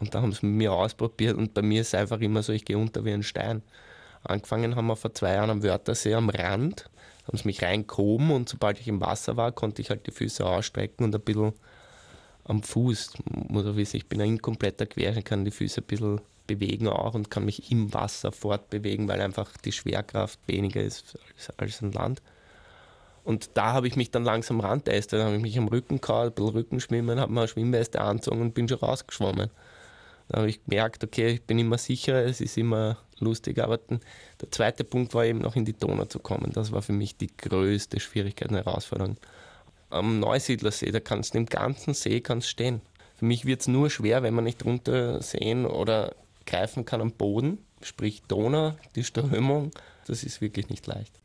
Und 0.00 0.12
da 0.12 0.20
haben 0.20 0.32
sie 0.32 0.44
mit 0.46 0.56
mir 0.56 0.72
ausprobiert 0.72 1.36
und 1.36 1.54
bei 1.54 1.62
mir 1.62 1.82
ist 1.82 1.88
es 1.88 1.94
einfach 1.94 2.20
immer 2.20 2.42
so, 2.42 2.52
ich 2.52 2.64
gehe 2.64 2.76
unter 2.76 3.04
wie 3.04 3.12
ein 3.12 3.22
Stein. 3.22 3.62
Angefangen 4.24 4.74
haben 4.74 4.88
wir 4.88 4.96
vor 4.96 5.14
zwei 5.14 5.34
Jahren 5.34 5.50
am 5.50 5.62
Wörthersee 5.62 6.14
am 6.14 6.28
Rand, 6.28 6.90
haben 7.24 7.38
sie 7.38 7.46
mich 7.46 7.62
reingehoben 7.62 8.32
und 8.32 8.48
sobald 8.48 8.80
ich 8.80 8.88
im 8.88 9.00
Wasser 9.00 9.36
war, 9.36 9.52
konnte 9.52 9.80
ich 9.80 9.90
halt 9.90 10.04
die 10.08 10.10
Füße 10.10 10.44
ausstrecken 10.44 11.04
und 11.04 11.14
ein 11.14 11.20
bisschen 11.20 11.52
am 12.42 12.64
Fuß, 12.64 13.12
muss 13.48 13.64
ich 13.64 13.76
wissen, 13.76 13.96
ich 13.98 14.08
bin 14.08 14.20
ein 14.20 14.30
inkompletter 14.30 14.86
Quer, 14.86 15.16
ich 15.16 15.24
kann 15.24 15.44
die 15.44 15.52
Füße 15.52 15.80
ein 15.80 15.86
bisschen 15.86 16.20
bewegen 16.46 16.88
auch 16.88 17.14
und 17.14 17.30
kann 17.30 17.44
mich 17.44 17.70
im 17.70 17.92
Wasser 17.94 18.32
fortbewegen, 18.32 19.08
weil 19.08 19.20
einfach 19.20 19.50
die 19.58 19.72
Schwerkraft 19.72 20.38
weniger 20.46 20.82
ist 20.82 21.18
als, 21.36 21.58
als 21.58 21.82
ein 21.82 21.92
Land. 21.92 22.22
Und 23.24 23.50
da 23.54 23.72
habe 23.72 23.86
ich 23.86 23.96
mich 23.96 24.10
dann 24.10 24.24
langsam 24.24 24.60
rantestet, 24.60 25.20
dann 25.20 25.26
habe 25.26 25.36
ich 25.36 25.42
mich 25.42 25.58
am 25.58 25.68
Rücken 25.68 26.00
gehauen, 26.00 26.28
ein 26.28 26.34
bisschen 26.34 26.50
Rückenschwimmen, 26.50 27.20
habe 27.20 27.32
mir 27.32 27.40
eine 27.40 27.48
Schwimmweste 27.48 28.00
angezogen 28.00 28.40
und 28.40 28.54
bin 28.54 28.68
schon 28.68 28.78
rausgeschwommen. 28.78 29.50
Da 30.28 30.38
habe 30.38 30.48
ich 30.48 30.64
gemerkt, 30.64 31.04
okay, 31.04 31.28
ich 31.28 31.42
bin 31.42 31.58
immer 31.58 31.78
sicher, 31.78 32.24
es 32.24 32.40
ist 32.40 32.56
immer 32.56 32.98
lustig. 33.18 33.58
Aber 33.58 33.78
der 33.78 34.50
zweite 34.50 34.84
Punkt 34.84 35.14
war 35.14 35.24
eben 35.24 35.40
noch 35.40 35.56
in 35.56 35.64
die 35.64 35.72
Donau 35.72 36.06
zu 36.06 36.18
kommen. 36.18 36.52
Das 36.52 36.72
war 36.72 36.82
für 36.82 36.92
mich 36.92 37.16
die 37.16 37.30
größte 37.36 38.00
Schwierigkeit 38.00 38.48
und 38.48 38.56
Herausforderung. 38.56 39.16
Am 39.90 40.20
Neusiedlersee, 40.20 40.90
da 40.90 41.00
kannst 41.00 41.34
du 41.34 41.38
im 41.38 41.46
ganzen 41.46 41.94
See 41.94 42.20
kannst 42.20 42.48
stehen. 42.48 42.80
Für 43.14 43.26
mich 43.26 43.44
wird 43.44 43.60
es 43.60 43.68
nur 43.68 43.90
schwer, 43.90 44.22
wenn 44.22 44.34
wir 44.34 44.42
nicht 44.42 44.64
runter 44.64 45.20
sehen 45.22 45.66
oder 45.66 46.14
greifen 46.46 46.84
kann 46.84 47.00
am 47.00 47.12
Boden, 47.12 47.58
sprich 47.82 48.22
Donau, 48.22 48.74
die 48.94 49.04
Strömung, 49.04 49.70
das 50.06 50.24
ist 50.24 50.40
wirklich 50.40 50.68
nicht 50.68 50.86
leicht. 50.86 51.22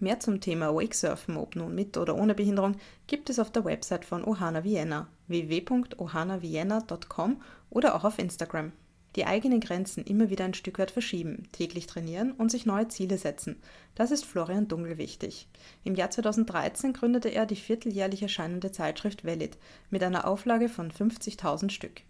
Mehr 0.00 0.20
zum 0.20 0.40
Thema 0.40 0.72
Wakesurfen, 0.74 1.36
ob 1.36 1.56
nun 1.56 1.74
mit 1.74 1.96
oder 1.96 2.14
ohne 2.14 2.34
Behinderung, 2.34 2.76
gibt 3.08 3.30
es 3.30 3.40
auf 3.40 3.50
der 3.50 3.64
Website 3.64 4.04
von 4.04 4.22
Ohana 4.22 4.62
Vienna 4.62 5.08
www.ohanavienna.com 5.26 7.42
oder 7.70 7.96
auch 7.96 8.04
auf 8.04 8.18
Instagram. 8.18 8.70
Die 9.16 9.24
eigenen 9.24 9.58
Grenzen 9.58 10.04
immer 10.04 10.30
wieder 10.30 10.44
ein 10.44 10.54
Stück 10.54 10.78
weit 10.78 10.92
verschieben, 10.92 11.48
täglich 11.50 11.88
trainieren 11.88 12.30
und 12.32 12.52
sich 12.52 12.66
neue 12.66 12.86
Ziele 12.88 13.18
setzen. 13.18 13.60
Das 13.96 14.12
ist 14.12 14.24
Florian 14.24 14.68
Dungel 14.68 14.98
wichtig. 14.98 15.48
Im 15.82 15.96
Jahr 15.96 16.10
2013 16.10 16.92
gründete 16.92 17.30
er 17.30 17.46
die 17.46 17.56
vierteljährlich 17.56 18.22
erscheinende 18.22 18.70
Zeitschrift 18.70 19.24
Valid 19.24 19.58
mit 19.90 20.04
einer 20.04 20.28
Auflage 20.28 20.68
von 20.68 20.92
50.000 20.92 21.70
Stück. 21.70 22.02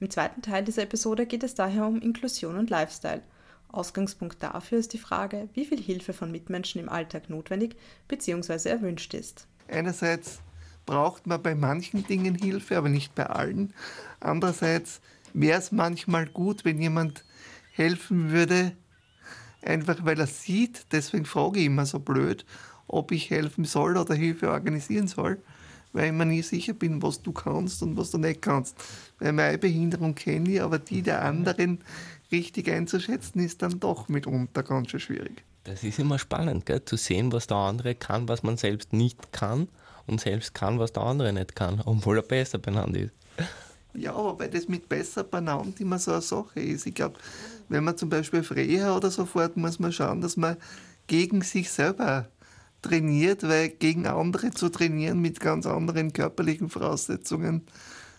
Im 0.00 0.10
zweiten 0.10 0.42
Teil 0.42 0.64
dieser 0.64 0.82
Episode 0.82 1.26
geht 1.26 1.44
es 1.44 1.54
daher 1.54 1.86
um 1.86 2.00
Inklusion 2.00 2.56
und 2.56 2.70
Lifestyle– 2.70 3.22
Ausgangspunkt 3.72 4.42
dafür 4.42 4.78
ist 4.78 4.92
die 4.92 4.98
Frage, 4.98 5.48
wie 5.54 5.64
viel 5.64 5.80
Hilfe 5.80 6.12
von 6.12 6.30
Mitmenschen 6.30 6.80
im 6.80 6.88
Alltag 6.88 7.30
notwendig 7.30 7.76
bzw. 8.08 8.68
erwünscht 8.68 9.14
ist. 9.14 9.46
Einerseits 9.68 10.40
braucht 10.86 11.26
man 11.26 11.42
bei 11.42 11.54
manchen 11.54 12.04
Dingen 12.06 12.34
Hilfe, 12.34 12.76
aber 12.76 12.88
nicht 12.88 13.14
bei 13.14 13.26
allen. 13.26 13.72
Andererseits 14.18 15.00
wäre 15.32 15.58
es 15.58 15.70
manchmal 15.70 16.26
gut, 16.26 16.64
wenn 16.64 16.80
jemand 16.80 17.24
helfen 17.72 18.30
würde, 18.30 18.72
einfach 19.62 20.04
weil 20.04 20.18
er 20.18 20.26
sieht. 20.26 20.86
Deswegen 20.90 21.24
frage 21.24 21.60
ich 21.60 21.66
immer 21.66 21.86
so 21.86 22.00
blöd, 22.00 22.44
ob 22.88 23.12
ich 23.12 23.30
helfen 23.30 23.64
soll 23.64 23.96
oder 23.96 24.14
Hilfe 24.14 24.50
organisieren 24.50 25.06
soll, 25.06 25.40
weil 25.92 26.06
ich 26.06 26.12
mir 26.12 26.26
nie 26.26 26.42
sicher 26.42 26.72
bin, 26.72 27.02
was 27.02 27.22
du 27.22 27.32
kannst 27.32 27.82
und 27.82 27.96
was 27.96 28.10
du 28.10 28.18
nicht 28.18 28.42
kannst. 28.42 28.76
Weil 29.18 29.32
meine 29.32 29.58
Behinderung 29.58 30.14
kenne 30.14 30.50
ich, 30.50 30.62
aber 30.62 30.78
die 30.78 31.02
der 31.02 31.22
anderen 31.22 31.80
richtig 32.30 32.70
einzuschätzen, 32.70 33.40
ist 33.40 33.62
dann 33.62 33.80
doch 33.80 34.08
mitunter 34.08 34.62
ganz 34.62 34.90
schön 34.90 35.00
schwierig. 35.00 35.44
Das 35.64 35.82
ist 35.84 35.98
immer 35.98 36.18
spannend, 36.18 36.66
gell? 36.66 36.84
zu 36.84 36.96
sehen, 36.96 37.32
was 37.32 37.46
der 37.46 37.58
andere 37.58 37.94
kann, 37.94 38.28
was 38.28 38.42
man 38.42 38.56
selbst 38.56 38.92
nicht 38.92 39.32
kann 39.32 39.68
und 40.06 40.20
selbst 40.20 40.54
kann, 40.54 40.78
was 40.78 40.92
der 40.92 41.02
andere 41.02 41.32
nicht 41.32 41.54
kann, 41.54 41.82
obwohl 41.84 42.18
er 42.18 42.22
besser 42.22 42.58
benannt 42.58 42.96
ist. 42.96 43.12
Ja, 43.92 44.14
aber 44.14 44.38
weil 44.38 44.50
das 44.50 44.68
mit 44.68 44.88
besser 44.88 45.24
benannt 45.24 45.80
immer 45.80 45.98
so 45.98 46.12
eine 46.12 46.22
Sache 46.22 46.60
ist. 46.60 46.86
Ich 46.86 46.94
glaube, 46.94 47.18
wenn 47.68 47.84
man 47.84 47.96
zum 47.96 48.08
Beispiel 48.08 48.42
Freya 48.42 48.96
oder 48.96 49.10
so 49.10 49.26
fort, 49.26 49.56
muss 49.56 49.78
man 49.78 49.92
schauen, 49.92 50.20
dass 50.20 50.36
man 50.36 50.56
gegen 51.08 51.42
sich 51.42 51.70
selber 51.70 52.28
trainiert, 52.82 53.42
weil 53.42 53.68
gegen 53.68 54.06
andere 54.06 54.50
zu 54.50 54.68
trainieren 54.68 55.20
mit 55.20 55.40
ganz 55.40 55.66
anderen 55.66 56.12
körperlichen 56.12 56.68
Voraussetzungen, 56.68 57.62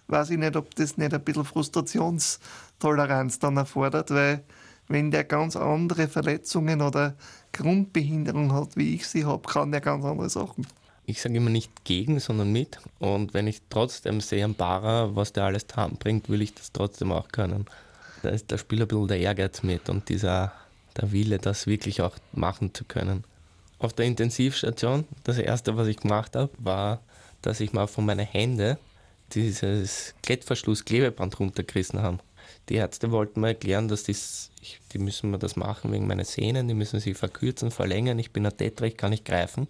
weiß 0.08 0.32
ich 0.32 0.38
nicht, 0.38 0.56
ob 0.56 0.76
das 0.76 0.97
nicht 0.97 1.13
ein 1.13 1.24
bisschen 1.24 1.45
Frustrationstoleranz 1.45 3.39
dann 3.39 3.58
erfordert, 3.58 4.12
weil 4.12 4.43
wenn 4.88 5.12
der 5.12 5.24
ganz 5.24 5.56
andere 5.56 6.08
Verletzungen 6.08 6.82
oder 6.82 7.15
Grundbehinderung 7.54 8.54
hat, 8.54 8.76
wie 8.76 8.95
ich 8.95 9.08
sie 9.08 9.26
habe, 9.26 9.47
kann 9.47 9.71
der 9.71 9.82
ganz 9.82 10.04
andere 10.04 10.30
Sachen. 10.30 10.67
Ich 11.06 11.21
sage 11.21 11.36
immer 11.36 11.50
nicht 11.50 11.84
gegen, 11.84 12.19
sondern 12.19 12.52
mit. 12.52 12.80
Und 13.00 13.34
wenn 13.34 13.47
ich 13.47 13.62
trotzdem 13.69 14.21
sehe 14.21 14.45
am 14.45 14.54
Bara, 14.54 15.15
was 15.15 15.34
der 15.34 15.45
alles 15.45 15.65
da 15.67 15.88
bringt, 15.88 16.30
will 16.30 16.41
ich 16.41 16.54
das 16.54 16.71
trotzdem 16.71 17.12
auch 17.12 17.30
können. 17.30 17.65
Da 18.21 18.30
ist 18.30 18.52
der 18.52 18.58
Spieler 18.58 18.86
ein 18.86 18.88
bisschen 18.88 19.08
der 19.08 19.19
Ehrgeiz 19.19 19.63
mit 19.63 19.89
und 19.89 20.08
dieser 20.10 20.54
der 20.97 21.12
Wille, 21.12 21.39
das 21.39 21.67
wirklich 21.67 22.02
auch 22.02 22.15
machen 22.34 22.74
zu 22.74 22.84
können. 22.84 23.24
Auf 23.81 23.93
der 23.93 24.05
Intensivstation, 24.05 25.07
das 25.23 25.39
erste, 25.39 25.75
was 25.75 25.87
ich 25.87 25.97
gemacht 25.97 26.35
habe, 26.35 26.51
war, 26.59 27.01
dass 27.41 27.59
ich 27.59 27.73
mal 27.73 27.87
von 27.87 28.05
meinen 28.05 28.27
Händen 28.27 28.77
dieses 29.33 30.13
Klettverschluss-Klebeband 30.21 31.39
runtergerissen 31.39 31.99
haben. 31.99 32.19
Die 32.69 32.75
Ärzte 32.75 33.09
wollten 33.09 33.41
mir 33.41 33.47
erklären, 33.47 33.87
dass 33.87 34.03
das, 34.03 34.51
ich, 34.61 34.79
die 34.93 34.99
müssen 34.99 35.31
mir 35.31 35.39
das 35.39 35.55
machen 35.55 35.91
wegen 35.91 36.05
meiner 36.05 36.25
Sehnen, 36.25 36.67
die 36.67 36.75
müssen 36.75 36.99
sie 36.99 37.15
verkürzen, 37.15 37.71
verlängern. 37.71 38.19
Ich 38.19 38.31
bin 38.31 38.45
ein 38.45 38.55
Tetra, 38.55 38.85
ich 38.85 38.97
kann 38.97 39.09
nicht 39.09 39.25
greifen. 39.25 39.67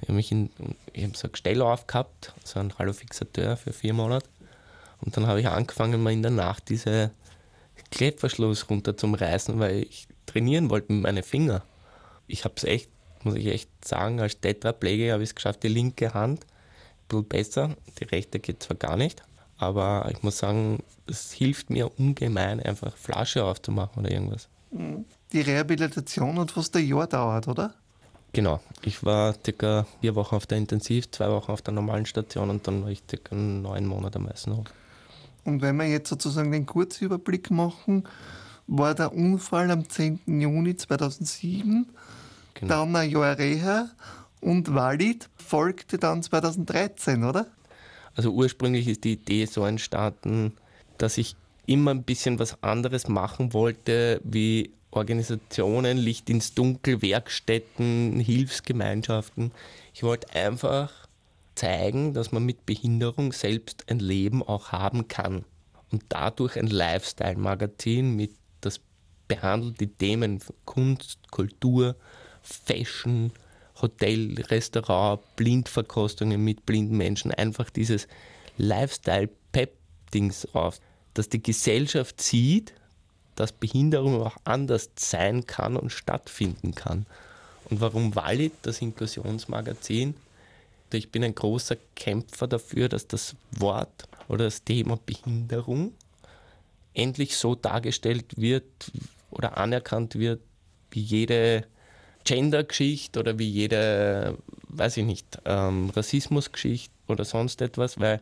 Ich 0.00 0.08
habe 0.08 0.18
hab 0.20 1.16
so 1.16 1.28
ein 1.28 1.32
Gestell 1.32 1.62
aufgehabt, 1.62 2.34
so 2.42 2.58
ein 2.58 2.76
Hallofixateur 2.76 3.56
für 3.56 3.72
vier 3.72 3.92
Monate. 3.92 4.28
Und 5.00 5.16
dann 5.16 5.28
habe 5.28 5.40
ich 5.40 5.46
angefangen, 5.46 6.02
mal 6.02 6.12
in 6.12 6.22
der 6.22 6.32
Nacht 6.32 6.68
diese 6.70 7.12
Klettverschluss 7.92 8.68
runter 8.68 8.96
zum 8.96 9.14
Reißen, 9.14 9.60
weil 9.60 9.84
ich 9.84 10.08
trainieren 10.26 10.70
wollte 10.70 10.92
mit 10.92 11.04
meinen 11.04 11.22
Fingern. 11.22 11.62
Ich 12.26 12.44
habe 12.44 12.54
es 12.56 12.64
echt, 12.64 12.88
muss 13.24 13.34
ich 13.34 13.46
echt 13.46 13.70
sagen, 13.84 14.20
als 14.20 14.40
Tetraplegiker 14.40 15.14
habe 15.14 15.22
ich 15.22 15.30
es 15.30 15.34
geschafft, 15.34 15.62
die 15.62 15.68
linke 15.68 16.14
Hand 16.14 16.46
bisschen 17.12 17.28
besser. 17.28 17.76
Die 17.98 18.04
rechte 18.04 18.40
geht 18.40 18.62
zwar 18.62 18.76
gar 18.76 18.96
nicht, 18.96 19.22
aber 19.58 20.08
ich 20.10 20.22
muss 20.22 20.38
sagen, 20.38 20.82
es 21.06 21.32
hilft 21.32 21.70
mir 21.70 21.90
ungemein, 21.98 22.60
einfach 22.60 22.96
Flasche 22.96 23.44
aufzumachen 23.44 24.02
oder 24.02 24.10
irgendwas. 24.12 24.48
Die 25.32 25.40
Rehabilitation 25.40 26.38
hat 26.38 26.50
fast 26.50 26.74
ein 26.76 26.86
Jahr 26.86 27.06
dauert, 27.06 27.48
oder? 27.48 27.74
Genau. 28.32 28.60
Ich 28.82 29.04
war 29.04 29.34
circa 29.44 29.86
vier 30.00 30.14
Wochen 30.14 30.34
auf 30.34 30.46
der 30.46 30.56
Intensiv, 30.56 31.10
zwei 31.10 31.28
Wochen 31.28 31.52
auf 31.52 31.60
der 31.60 31.74
normalen 31.74 32.06
Station 32.06 32.48
und 32.48 32.66
dann 32.66 32.82
war 32.82 32.90
ich 32.90 33.02
circa 33.08 33.34
neun 33.34 33.84
Monate 33.84 34.18
am 34.18 34.28
Eisenhof. 34.28 34.66
Und 35.44 35.60
wenn 35.60 35.76
wir 35.76 35.86
jetzt 35.86 36.08
sozusagen 36.08 36.50
den 36.50 36.64
Kurzüberblick 36.64 37.50
machen, 37.50 38.04
war 38.66 38.94
der 38.94 39.12
Unfall 39.12 39.70
am 39.70 39.86
10. 39.88 40.20
Juni 40.26 40.76
2007, 40.76 41.86
genau. 42.54 42.84
dann 42.84 42.96
ein 42.96 43.10
Jahr 43.10 43.38
Reha 43.38 43.90
und 44.40 44.74
Walid 44.74 45.28
folgte 45.36 45.98
dann 45.98 46.22
2013, 46.22 47.24
oder? 47.24 47.46
Also 48.14 48.30
ursprünglich 48.30 48.88
ist 48.88 49.04
die 49.04 49.12
Idee 49.12 49.46
so 49.46 49.64
entstanden, 49.64 50.52
dass 50.98 51.18
ich 51.18 51.36
immer 51.66 51.92
ein 51.92 52.02
bisschen 52.02 52.38
was 52.38 52.62
anderes 52.62 53.08
machen 53.08 53.52
wollte, 53.52 54.20
wie 54.24 54.72
Organisationen, 54.90 55.96
Licht 55.96 56.28
ins 56.28 56.54
Dunkel, 56.54 57.00
Werkstätten, 57.00 58.20
Hilfsgemeinschaften. 58.20 59.52
Ich 59.94 60.02
wollte 60.02 60.34
einfach 60.34 60.92
zeigen, 61.54 62.12
dass 62.12 62.32
man 62.32 62.44
mit 62.44 62.66
Behinderung 62.66 63.32
selbst 63.32 63.84
ein 63.90 64.00
Leben 64.00 64.42
auch 64.42 64.72
haben 64.72 65.08
kann. 65.08 65.44
Und 65.90 66.04
dadurch 66.08 66.58
ein 66.58 66.66
Lifestyle-Magazin 66.66 68.16
mit 68.16 68.32
das 68.60 68.80
behandelt 69.28 69.80
die 69.80 69.88
Themen 69.88 70.40
Kunst, 70.64 71.18
Kultur, 71.30 71.96
Fashion, 72.42 73.32
Hotel, 73.80 74.34
Restaurant, 74.48 75.20
Blindverkostungen 75.36 76.42
mit 76.42 76.66
blinden 76.66 76.96
Menschen, 76.96 77.32
einfach 77.32 77.70
dieses 77.70 78.06
Lifestyle-Pep-Dings 78.58 80.54
auf, 80.54 80.80
dass 81.14 81.28
die 81.28 81.42
Gesellschaft 81.42 82.20
sieht, 82.20 82.74
dass 83.36 83.52
Behinderung 83.52 84.22
auch 84.22 84.36
anders 84.44 84.90
sein 84.96 85.46
kann 85.46 85.76
und 85.76 85.90
stattfinden 85.90 86.74
kann. 86.74 87.06
Und 87.70 87.80
warum 87.80 88.14
Valid, 88.14 88.52
das 88.62 88.82
Inklusionsmagazin? 88.82 90.14
Ich 90.92 91.10
bin 91.10 91.24
ein 91.24 91.34
großer 91.34 91.76
Kämpfer 91.96 92.46
dafür, 92.46 92.88
dass 92.88 93.06
das 93.06 93.34
Wort 93.52 94.06
oder 94.28 94.44
das 94.44 94.62
Thema 94.62 94.98
Behinderung 95.04 95.94
endlich 96.94 97.36
so 97.36 97.54
dargestellt 97.54 98.36
wird 98.36 98.64
oder 99.30 99.56
anerkannt 99.56 100.16
wird, 100.16 100.40
wie 100.90 101.00
jede 101.00 101.64
Gender-Geschichte 102.24 103.20
oder 103.20 103.38
wie 103.38 103.48
jede, 103.48 104.38
weiß 104.68 104.96
ich 104.98 105.04
nicht, 105.04 105.38
ähm, 105.44 105.90
Rassismus-Geschichte 105.90 106.92
oder 107.08 107.24
sonst 107.24 107.60
etwas, 107.60 107.98
weil 107.98 108.20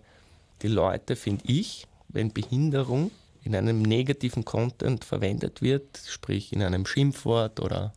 die 0.62 0.68
Leute, 0.68 1.16
finde 1.16 1.44
ich, 1.46 1.86
wenn 2.08 2.32
Behinderung 2.32 3.10
in 3.42 3.54
einem 3.54 3.82
negativen 3.82 4.44
Content 4.44 5.04
verwendet 5.04 5.62
wird, 5.62 6.00
sprich 6.06 6.52
in 6.52 6.62
einem 6.62 6.86
Schimpfwort 6.86 7.60
oder 7.60 7.92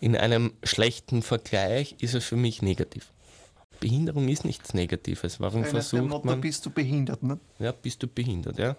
in 0.00 0.16
einem 0.16 0.52
schlechten 0.62 1.22
Vergleich, 1.22 1.96
ist 1.98 2.14
es 2.14 2.24
für 2.24 2.36
mich 2.36 2.62
negativ. 2.62 3.10
Behinderung 3.80 4.28
ist 4.28 4.44
nichts 4.44 4.74
Negatives. 4.74 5.40
Warum 5.40 5.62
Einer 5.62 5.70
versucht 5.70 6.04
Motto, 6.04 6.26
man... 6.26 6.40
bist 6.40 6.64
du 6.66 6.70
behindert, 6.70 7.22
ne? 7.22 7.38
Ja, 7.58 7.72
bist 7.72 8.02
du 8.02 8.06
behindert, 8.06 8.58
ja. 8.58 8.76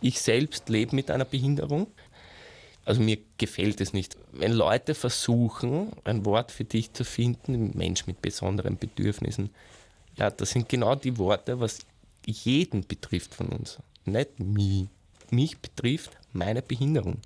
Ich 0.00 0.20
selbst 0.20 0.68
lebe 0.68 0.96
mit 0.96 1.10
einer 1.10 1.26
Behinderung. 1.26 1.86
Also 2.84 3.00
mir 3.00 3.18
gefällt 3.38 3.80
es 3.80 3.92
nicht. 3.92 4.16
Wenn 4.32 4.52
Leute 4.52 4.94
versuchen, 4.94 5.92
ein 6.04 6.24
Wort 6.24 6.50
für 6.50 6.64
dich 6.64 6.92
zu 6.92 7.04
finden, 7.04 7.76
Mensch 7.76 8.06
mit 8.06 8.20
besonderen 8.22 8.76
Bedürfnissen, 8.76 9.50
ja, 10.16 10.30
das 10.30 10.50
sind 10.50 10.68
genau 10.68 10.94
die 10.94 11.16
Worte, 11.18 11.60
was 11.60 11.80
jeden 12.26 12.86
betrifft 12.86 13.34
von 13.34 13.48
uns. 13.48 13.78
Nicht 14.04 14.38
mich. 14.40 14.88
Mich 15.30 15.58
betrifft 15.58 16.10
meine 16.32 16.62
Behinderung. 16.62 17.18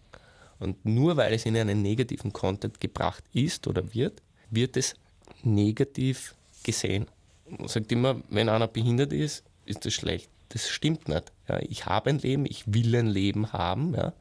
Und 0.58 0.84
nur 0.84 1.16
weil 1.16 1.32
es 1.34 1.46
in 1.46 1.56
einen 1.56 1.82
negativen 1.82 2.32
Content 2.32 2.80
gebracht 2.80 3.24
ist 3.32 3.66
oder 3.66 3.94
wird, 3.94 4.22
wird 4.50 4.76
es 4.76 4.94
negativ 5.42 6.34
gesehen. 6.62 7.06
Man 7.48 7.68
sagt 7.68 7.92
immer, 7.92 8.20
wenn 8.28 8.48
einer 8.48 8.68
behindert 8.68 9.12
ist, 9.12 9.44
ist 9.64 9.84
das 9.84 9.92
schlecht. 9.92 10.30
Das 10.50 10.68
stimmt 10.68 11.08
nicht. 11.08 11.32
Ja, 11.48 11.58
ich 11.60 11.86
habe 11.86 12.10
ein 12.10 12.18
Leben, 12.18 12.46
ich 12.46 12.72
will 12.72 12.94
ein 12.96 13.08
Leben 13.08 13.52
haben. 13.52 13.94
Ja, 13.94 14.12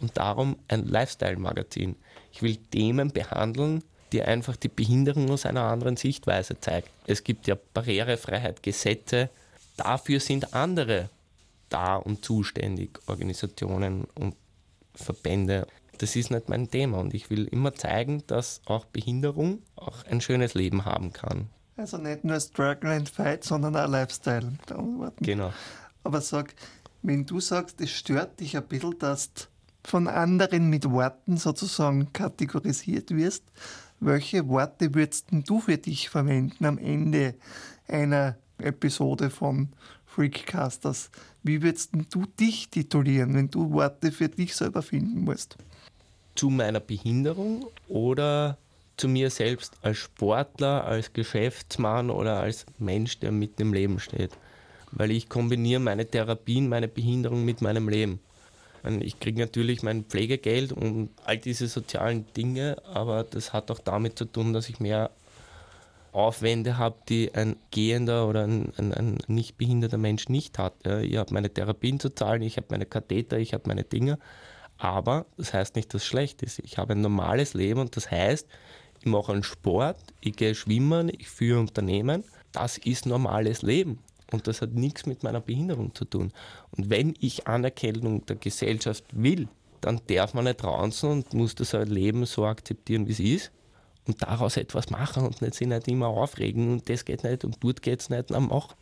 und 0.00 0.16
darum 0.16 0.56
ein 0.68 0.86
Lifestyle-Magazin. 0.86 1.96
Ich 2.32 2.42
will 2.42 2.56
Themen 2.56 3.12
behandeln, 3.12 3.82
die 4.12 4.22
einfach 4.22 4.56
die 4.56 4.68
Behinderung 4.68 5.30
aus 5.30 5.46
einer 5.46 5.62
anderen 5.62 5.96
Sichtweise 5.96 6.60
zeigen. 6.60 6.88
Es 7.06 7.24
gibt 7.24 7.46
ja 7.46 7.56
Barrierefreiheit, 7.74 8.62
Gesetze, 8.62 9.30
dafür 9.76 10.20
sind 10.20 10.54
andere 10.54 11.10
da 11.68 11.96
und 11.96 12.24
zuständig, 12.24 13.00
Organisationen 13.06 14.06
und 14.14 14.36
Verbände. 14.94 15.66
Das 15.98 16.14
ist 16.14 16.30
nicht 16.30 16.48
mein 16.48 16.70
Thema 16.70 16.98
und 16.98 17.14
ich 17.14 17.30
will 17.30 17.46
immer 17.46 17.74
zeigen, 17.74 18.22
dass 18.26 18.60
auch 18.66 18.84
Behinderung 18.84 19.62
auch 19.74 20.04
ein 20.04 20.20
schönes 20.20 20.54
Leben 20.54 20.84
haben 20.84 21.12
kann. 21.12 21.48
Also 21.76 21.98
nicht 21.98 22.24
nur 22.24 22.40
Struggle 22.40 22.90
and 22.90 23.08
Fight, 23.08 23.44
sondern 23.44 23.76
auch 23.76 23.88
Lifestyle. 23.88 24.52
Genau. 25.20 25.52
Aber 26.04 26.20
sag, 26.20 26.54
wenn 27.02 27.26
du 27.26 27.40
sagst, 27.40 27.80
es 27.80 27.90
stört 27.90 28.40
dich 28.40 28.56
ein 28.56 28.66
bisschen, 28.66 28.98
dass 28.98 29.32
du 29.32 29.42
von 29.86 30.08
anderen 30.08 30.68
mit 30.68 30.90
Worten 30.90 31.36
sozusagen 31.36 32.12
kategorisiert 32.12 33.10
wirst, 33.10 33.44
welche 34.00 34.46
Worte 34.48 34.94
würdest 34.94 35.28
du 35.30 35.60
für 35.60 35.78
dich 35.78 36.08
verwenden 36.08 36.64
am 36.64 36.76
Ende 36.78 37.34
einer 37.88 38.36
Episode 38.58 39.30
von 39.30 39.68
Freakcasters? 40.06 41.10
Wie 41.42 41.62
würdest 41.62 41.90
du 42.10 42.26
dich 42.38 42.68
titulieren, 42.68 43.34
wenn 43.34 43.50
du 43.50 43.70
Worte 43.70 44.12
für 44.12 44.28
dich 44.28 44.54
selber 44.54 44.82
finden 44.82 45.24
musst? 45.24 45.56
Zu 46.34 46.50
meiner 46.50 46.80
Behinderung 46.80 47.66
oder 47.88 48.58
zu 48.96 49.08
mir 49.08 49.30
selbst 49.30 49.74
als 49.82 49.98
Sportler, 49.98 50.84
als 50.84 51.12
Geschäftsmann 51.12 52.10
oder 52.10 52.40
als 52.40 52.66
Mensch, 52.78 53.18
der 53.20 53.32
mitten 53.32 53.62
im 53.62 53.72
Leben 53.72 54.00
steht. 54.00 54.32
Weil 54.90 55.10
ich 55.10 55.28
kombiniere 55.28 55.80
meine 55.80 56.06
Therapien, 56.06 56.68
meine 56.68 56.88
Behinderung 56.88 57.44
mit 57.44 57.62
meinem 57.62 57.88
Leben. 57.88 58.20
Ich 59.00 59.20
kriege 59.20 59.40
natürlich 59.40 59.82
mein 59.82 60.04
Pflegegeld 60.04 60.72
und 60.72 61.10
all 61.24 61.38
diese 61.38 61.68
sozialen 61.68 62.26
Dinge, 62.36 62.76
aber 62.86 63.24
das 63.24 63.52
hat 63.52 63.70
auch 63.70 63.80
damit 63.80 64.18
zu 64.18 64.24
tun, 64.24 64.52
dass 64.52 64.68
ich 64.68 64.80
mehr 64.80 65.10
Aufwände 66.12 66.78
habe, 66.78 66.96
die 67.08 67.34
ein 67.34 67.56
gehender 67.70 68.26
oder 68.26 68.44
ein, 68.44 68.72
ein, 68.78 68.94
ein 68.94 69.18
nicht 69.26 69.58
behinderter 69.58 69.98
Mensch 69.98 70.28
nicht 70.30 70.58
hat. 70.58 70.74
Ich 71.02 71.16
habe 71.16 71.34
meine 71.34 71.52
Therapien 71.52 72.00
zu 72.00 72.08
zahlen, 72.14 72.40
ich 72.40 72.56
habe 72.56 72.68
meine 72.70 72.86
Katheter, 72.86 73.38
ich 73.38 73.52
habe 73.52 73.64
meine 73.66 73.84
Dinge. 73.84 74.18
Aber 74.78 75.26
das 75.36 75.52
heißt 75.52 75.76
nicht, 75.76 75.92
dass 75.92 76.02
es 76.02 76.08
schlecht 76.08 76.42
ist. 76.42 76.58
Ich 76.60 76.78
habe 76.78 76.94
ein 76.94 77.00
normales 77.00 77.54
Leben 77.54 77.80
und 77.80 77.96
das 77.96 78.10
heißt, 78.10 78.46
ich 79.00 79.06
mache 79.06 79.32
einen 79.32 79.42
Sport, 79.42 79.98
ich 80.20 80.36
gehe 80.36 80.54
schwimmen, 80.54 81.10
ich 81.10 81.28
führe 81.28 81.60
Unternehmen. 81.60 82.24
Das 82.52 82.78
ist 82.78 83.04
normales 83.04 83.62
Leben. 83.62 83.98
Und 84.32 84.46
das 84.46 84.60
hat 84.60 84.72
nichts 84.72 85.06
mit 85.06 85.22
meiner 85.22 85.40
Behinderung 85.40 85.94
zu 85.94 86.04
tun. 86.04 86.32
Und 86.72 86.90
wenn 86.90 87.14
ich 87.20 87.46
Anerkennung 87.46 88.26
der 88.26 88.36
Gesellschaft 88.36 89.04
will, 89.12 89.48
dann 89.80 90.00
darf 90.08 90.34
man 90.34 90.44
nicht 90.44 90.62
draußen 90.62 91.08
und 91.10 91.32
muss 91.34 91.54
das 91.54 91.72
Leben 91.72 92.26
so 92.26 92.44
akzeptieren, 92.44 93.06
wie 93.06 93.12
es 93.12 93.20
ist. 93.20 93.52
Und 94.06 94.22
daraus 94.22 94.56
etwas 94.56 94.90
machen 94.90 95.24
und 95.26 95.42
nicht 95.42 95.54
sich 95.54 95.66
nicht 95.66 95.88
immer 95.88 96.08
aufregen 96.08 96.72
und 96.72 96.88
das 96.88 97.04
geht 97.04 97.24
nicht 97.24 97.44
und 97.44 97.62
dort 97.62 97.82
geht 97.82 98.00
es 98.00 98.08
nicht, 98.08 98.30
dann 98.30 98.48
mach. 98.48 98.74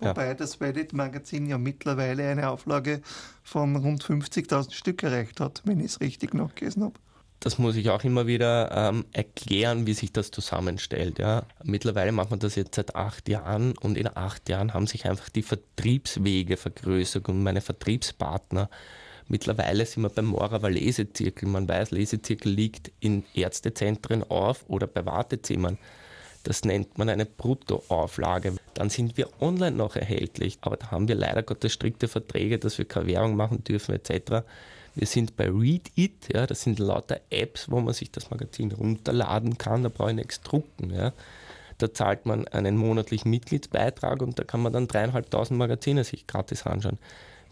Wobei 0.00 0.34
das 0.34 0.60
Reddit-Magazin 0.60 1.46
ja 1.46 1.56
mittlerweile 1.56 2.28
eine 2.28 2.50
Auflage 2.50 3.00
von 3.42 3.76
rund 3.76 4.04
50.000 4.04 4.72
Stück 4.72 5.02
erreicht 5.02 5.40
hat, 5.40 5.62
wenn 5.64 5.80
ich 5.80 5.86
es 5.86 6.00
richtig 6.00 6.34
nachgelesen 6.34 6.84
habe 6.84 7.00
das 7.40 7.58
muss 7.58 7.76
ich 7.76 7.90
auch 7.90 8.02
immer 8.04 8.26
wieder 8.26 8.70
ähm, 8.72 9.04
erklären, 9.12 9.86
wie 9.86 9.94
sich 9.94 10.12
das 10.12 10.30
zusammenstellt. 10.30 11.18
Ja. 11.18 11.44
Mittlerweile 11.62 12.12
macht 12.12 12.30
man 12.30 12.38
das 12.38 12.54
jetzt 12.54 12.74
seit 12.74 12.96
acht 12.96 13.28
Jahren 13.28 13.76
und 13.78 13.98
in 13.98 14.08
acht 14.16 14.48
Jahren 14.48 14.74
haben 14.74 14.86
sich 14.86 15.06
einfach 15.06 15.28
die 15.28 15.42
Vertriebswege 15.42 16.56
vergrößert 16.56 17.28
und 17.28 17.42
meine 17.42 17.60
Vertriebspartner. 17.60 18.70
Mittlerweile 19.28 19.84
sind 19.84 20.02
wir 20.02 20.08
beim 20.08 20.26
Moraver 20.26 20.70
Lesezirkel. 20.70 21.48
Man 21.48 21.68
weiß, 21.68 21.90
Lesezirkel 21.90 22.52
liegt 22.52 22.92
in 23.00 23.24
Ärztezentren 23.34 24.22
auf 24.22 24.64
oder 24.68 24.86
bei 24.86 25.04
Wartezimmern. 25.04 25.78
Das 26.44 26.64
nennt 26.64 26.96
man 26.96 27.08
eine 27.08 27.26
Bruttoauflage. 27.26 28.54
Dann 28.74 28.88
sind 28.88 29.16
wir 29.16 29.28
online 29.40 29.76
noch 29.76 29.96
erhältlich. 29.96 30.58
Aber 30.60 30.76
da 30.76 30.92
haben 30.92 31.08
wir 31.08 31.16
leider 31.16 31.42
Gottes 31.42 31.72
strikte 31.72 32.06
Verträge, 32.06 32.60
dass 32.60 32.78
wir 32.78 32.84
keine 32.84 33.08
Werbung 33.08 33.34
machen 33.34 33.64
dürfen 33.64 33.96
etc. 33.96 34.46
Wir 34.96 35.06
sind 35.06 35.36
bei 35.36 35.50
Read 35.50 35.92
It, 35.94 36.32
ja, 36.32 36.46
das 36.46 36.62
sind 36.62 36.78
lauter 36.78 37.20
Apps, 37.28 37.70
wo 37.70 37.80
man 37.80 37.92
sich 37.92 38.10
das 38.10 38.30
Magazin 38.30 38.72
runterladen 38.72 39.58
kann, 39.58 39.82
da 39.82 39.90
brauche 39.90 40.10
ich 40.10 40.16
nichts 40.16 40.40
drucken. 40.40 40.90
Ja. 40.90 41.12
Da 41.76 41.92
zahlt 41.92 42.24
man 42.24 42.48
einen 42.48 42.78
monatlichen 42.78 43.30
Mitgliedsbeitrag 43.30 44.22
und 44.22 44.38
da 44.38 44.44
kann 44.44 44.62
man 44.62 44.72
dann 44.72 44.88
dreieinhalbtausend 44.88 45.58
Magazine 45.58 46.02
sich 46.02 46.26
gratis 46.26 46.64
anschauen. 46.64 46.98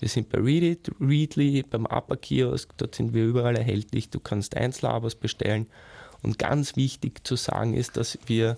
Wir 0.00 0.09
sind 0.09 0.30
bei 0.30 0.38
Read 0.38 0.62
It, 0.62 0.90
Readly, 0.98 1.62
beim 1.62 1.85
Upper 1.85 2.16
Kiosk, 2.16 2.70
dort 2.78 2.94
sind 2.94 3.12
wir 3.12 3.24
überall 3.24 3.57
erhältlich. 3.57 4.09
Du 4.09 4.20
kannst 4.20 4.57
Einzelabos 4.57 5.14
bestellen. 5.14 5.66
Und 6.22 6.38
ganz 6.38 6.76
wichtig 6.76 7.26
zu 7.26 7.37
sagen 7.37 7.74
ist, 7.74 7.98
dass 7.98 8.18
wir 8.24 8.57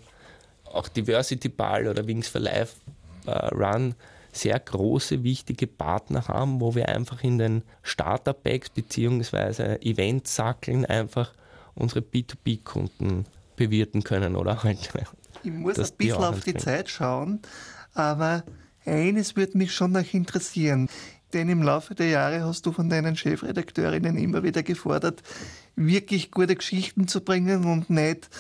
auch 0.65 0.87
Diversity 0.87 1.49
Ball 1.49 1.89
oder 1.89 2.07
Wings 2.07 2.29
for 2.29 2.41
Life 2.41 2.77
uh, 3.27 3.49
Run 3.53 3.97
sehr 4.37 4.59
große, 4.59 5.23
wichtige 5.23 5.67
Partner 5.67 6.29
haben, 6.29 6.61
wo 6.61 6.75
wir 6.75 6.89
einfach 6.89 7.23
in 7.25 7.39
den 7.39 7.63
Starter-Packs 7.83 8.71
bzw. 8.71 9.77
Event-Sackeln 9.81 10.85
einfach 10.85 11.33
unsere 11.75 12.01
B2B-Kunden 12.01 13.27
bewirten 13.57 14.03
können 14.03 14.37
oder 14.37 14.63
halt. 14.63 14.91
Ich 15.43 15.53
muss 15.53 15.79
ein 15.79 15.97
bisschen 15.97 16.25
auf 16.25 16.41
die 16.41 16.55
Zeit 16.55 16.89
schauen, 16.89 17.41
aber 17.95 18.45
eines 18.85 19.37
würde 19.37 19.59
mich 19.59 19.73
schon 19.73 19.93
noch 19.93 20.15
interessieren. 20.15 20.89
Denn 21.33 21.49
im 21.49 21.63
Laufe 21.63 21.95
der 21.95 22.09
Jahre 22.09 22.45
hast 22.45 22.67
du 22.67 22.73
von 22.73 22.89
deinen 22.89 23.17
Chefredakteurinnen 23.17 24.17
immer 24.17 24.43
wieder 24.43 24.63
gefordert, 24.63 25.23
wirklich 25.75 26.31
gute 26.31 26.55
Geschichten 26.55 27.09
zu 27.09 27.21
bringen 27.21 27.65
und 27.65 27.91
nicht 27.91 28.31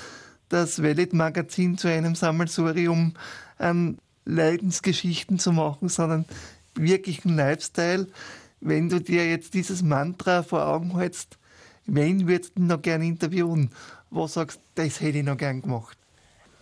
das 0.48 0.82
Valid-Magazin 0.82 1.76
zu 1.76 1.88
einem 1.88 2.14
Sammelsurium 2.14 3.14
an 3.58 3.98
Leidensgeschichten 4.26 5.38
zu 5.38 5.52
machen, 5.52 5.88
sondern 5.88 6.26
wirklich 6.74 7.24
einen 7.24 7.36
Lifestyle. 7.36 8.08
Wenn 8.60 8.88
du 8.88 9.00
dir 9.00 9.28
jetzt 9.28 9.54
dieses 9.54 9.82
Mantra 9.82 10.42
vor 10.42 10.66
Augen 10.66 10.98
hältst, 10.98 11.38
wen 11.86 12.28
würdest 12.28 12.52
du 12.56 12.62
noch 12.62 12.82
gerne 12.82 13.06
interviewen? 13.06 13.70
Wo 14.10 14.26
sagst 14.26 14.58
du, 14.58 14.82
das 14.82 15.00
hätte 15.00 15.18
ich 15.18 15.24
noch 15.24 15.38
gern 15.38 15.62
gemacht? 15.62 15.96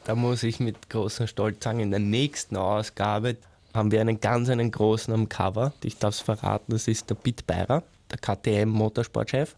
Da 0.04 0.14
muss 0.14 0.42
ich 0.42 0.60
mit 0.60 0.90
großem 0.90 1.26
Stolz 1.26 1.64
sagen, 1.64 1.80
in 1.80 1.90
der 1.90 2.00
nächsten 2.00 2.56
Ausgabe 2.56 3.36
haben 3.72 3.90
wir 3.90 4.00
einen 4.00 4.20
ganz 4.20 4.50
einen 4.50 4.70
großen 4.70 5.12
am 5.12 5.28
Cover. 5.28 5.72
Ich 5.82 5.98
darf 5.98 6.14
es 6.14 6.20
verraten, 6.20 6.72
das 6.72 6.86
ist 6.86 7.08
der 7.08 7.14
Pitt 7.14 7.46
Beirer, 7.46 7.82
der 8.10 8.18
KTM-Motorsportchef 8.18 9.56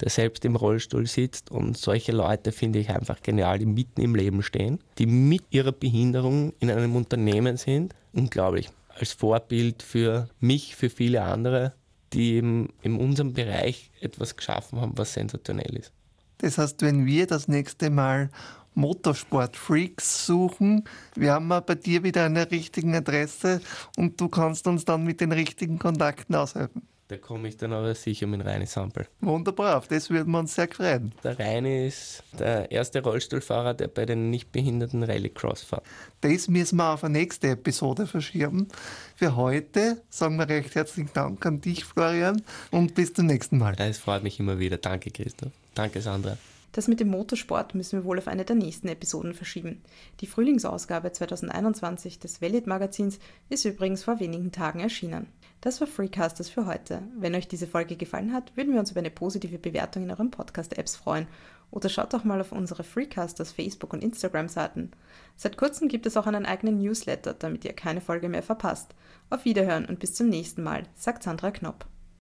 der 0.00 0.10
selbst 0.10 0.44
im 0.44 0.56
Rollstuhl 0.56 1.06
sitzt. 1.06 1.50
Und 1.50 1.76
solche 1.76 2.12
Leute 2.12 2.52
finde 2.52 2.78
ich 2.78 2.90
einfach 2.90 3.22
genial, 3.22 3.58
die 3.58 3.66
mitten 3.66 4.00
im 4.00 4.14
Leben 4.14 4.42
stehen, 4.42 4.78
die 4.98 5.06
mit 5.06 5.42
ihrer 5.50 5.72
Behinderung 5.72 6.52
in 6.60 6.70
einem 6.70 6.96
Unternehmen 6.96 7.56
sind. 7.56 7.94
Unglaublich. 8.12 8.70
Als 8.88 9.12
Vorbild 9.12 9.82
für 9.82 10.28
mich, 10.40 10.76
für 10.76 10.90
viele 10.90 11.22
andere, 11.22 11.72
die 12.12 12.34
eben 12.34 12.68
in 12.82 12.96
unserem 12.96 13.32
Bereich 13.32 13.90
etwas 14.00 14.36
geschaffen 14.36 14.80
haben, 14.80 14.92
was 14.96 15.12
sensationell 15.12 15.76
ist. 15.76 15.92
Das 16.38 16.58
heißt, 16.58 16.82
wenn 16.82 17.04
wir 17.04 17.26
das 17.26 17.48
nächste 17.48 17.90
Mal 17.90 18.30
Motorsport-Freaks 18.78 20.26
suchen. 20.26 20.84
Wir 21.14 21.32
haben 21.32 21.48
bei 21.48 21.74
dir 21.74 22.04
wieder 22.04 22.24
eine 22.24 22.50
richtige 22.50 22.96
Adresse 22.96 23.60
und 23.96 24.20
du 24.20 24.28
kannst 24.28 24.66
uns 24.66 24.84
dann 24.84 25.04
mit 25.04 25.20
den 25.20 25.32
richtigen 25.32 25.78
Kontakten 25.78 26.36
aushelfen. 26.36 26.82
Da 27.08 27.16
komme 27.16 27.48
ich 27.48 27.56
dann 27.56 27.72
aber 27.72 27.94
sicher 27.94 28.26
mit 28.26 28.44
Reini 28.44 28.66
Sampel. 28.66 29.06
Wunderbar, 29.22 29.78
auf 29.78 29.88
das 29.88 30.10
würden 30.10 30.30
wir 30.30 30.40
uns 30.40 30.54
sehr 30.54 30.68
freuen. 30.68 31.14
Der 31.24 31.38
Reini 31.38 31.86
ist 31.86 32.22
der 32.38 32.70
erste 32.70 33.02
Rollstuhlfahrer, 33.02 33.72
der 33.72 33.88
bei 33.88 34.04
den 34.04 34.28
Nichtbehinderten 34.28 35.02
Rallycross 35.02 35.62
fährt. 35.62 35.84
Das 36.20 36.48
müssen 36.48 36.76
wir 36.76 36.92
auf 36.92 37.04
eine 37.04 37.18
nächste 37.18 37.48
Episode 37.48 38.06
verschieben. 38.06 38.68
Für 39.16 39.36
heute 39.36 40.02
sagen 40.10 40.36
wir 40.36 40.50
recht 40.50 40.74
herzlichen 40.74 41.10
Dank 41.14 41.46
an 41.46 41.62
dich, 41.62 41.86
Florian, 41.86 42.42
und 42.72 42.94
bis 42.94 43.14
zum 43.14 43.24
nächsten 43.24 43.56
Mal. 43.56 43.74
Es 43.78 43.96
freut 43.96 44.22
mich 44.22 44.38
immer 44.38 44.58
wieder. 44.58 44.76
Danke, 44.76 45.10
Christoph. 45.10 45.52
Danke, 45.74 46.02
Sandra. 46.02 46.36
Das 46.72 46.88
mit 46.88 47.00
dem 47.00 47.08
Motorsport 47.08 47.74
müssen 47.74 47.98
wir 47.98 48.04
wohl 48.04 48.18
auf 48.18 48.28
eine 48.28 48.44
der 48.44 48.54
nächsten 48.54 48.88
Episoden 48.88 49.32
verschieben. 49.32 49.80
Die 50.20 50.26
Frühlingsausgabe 50.26 51.10
2021 51.10 52.18
des 52.18 52.42
Valid 52.42 52.66
Magazins 52.66 53.18
ist 53.48 53.64
übrigens 53.64 54.04
vor 54.04 54.20
wenigen 54.20 54.52
Tagen 54.52 54.80
erschienen. 54.80 55.26
Das 55.60 55.80
war 55.80 55.88
Freecasters 55.88 56.48
für 56.48 56.66
heute. 56.66 57.02
Wenn 57.16 57.34
euch 57.34 57.48
diese 57.48 57.66
Folge 57.66 57.96
gefallen 57.96 58.32
hat, 58.32 58.56
würden 58.56 58.72
wir 58.72 58.80
uns 58.80 58.92
über 58.92 59.00
eine 59.00 59.10
positive 59.10 59.58
Bewertung 59.58 60.04
in 60.04 60.10
euren 60.10 60.30
Podcast-Apps 60.30 60.94
freuen. 60.94 61.26
Oder 61.70 61.88
schaut 61.88 62.14
doch 62.14 62.24
mal 62.24 62.40
auf 62.40 62.52
unsere 62.52 62.84
Freecasters 62.84 63.52
Facebook- 63.52 63.92
und 63.92 64.02
Instagram-Seiten. 64.02 64.92
Seit 65.36 65.56
kurzem 65.56 65.88
gibt 65.88 66.06
es 66.06 66.16
auch 66.16 66.26
einen 66.26 66.46
eigenen 66.46 66.78
Newsletter, 66.78 67.34
damit 67.34 67.64
ihr 67.64 67.72
keine 67.72 68.00
Folge 68.00 68.28
mehr 68.28 68.42
verpasst. 68.42 68.94
Auf 69.30 69.44
Wiederhören 69.44 69.84
und 69.84 69.98
bis 69.98 70.14
zum 70.14 70.28
nächsten 70.28 70.62
Mal, 70.62 70.84
sagt 70.94 71.24
Sandra 71.24 71.50
Knopp. 71.50 71.86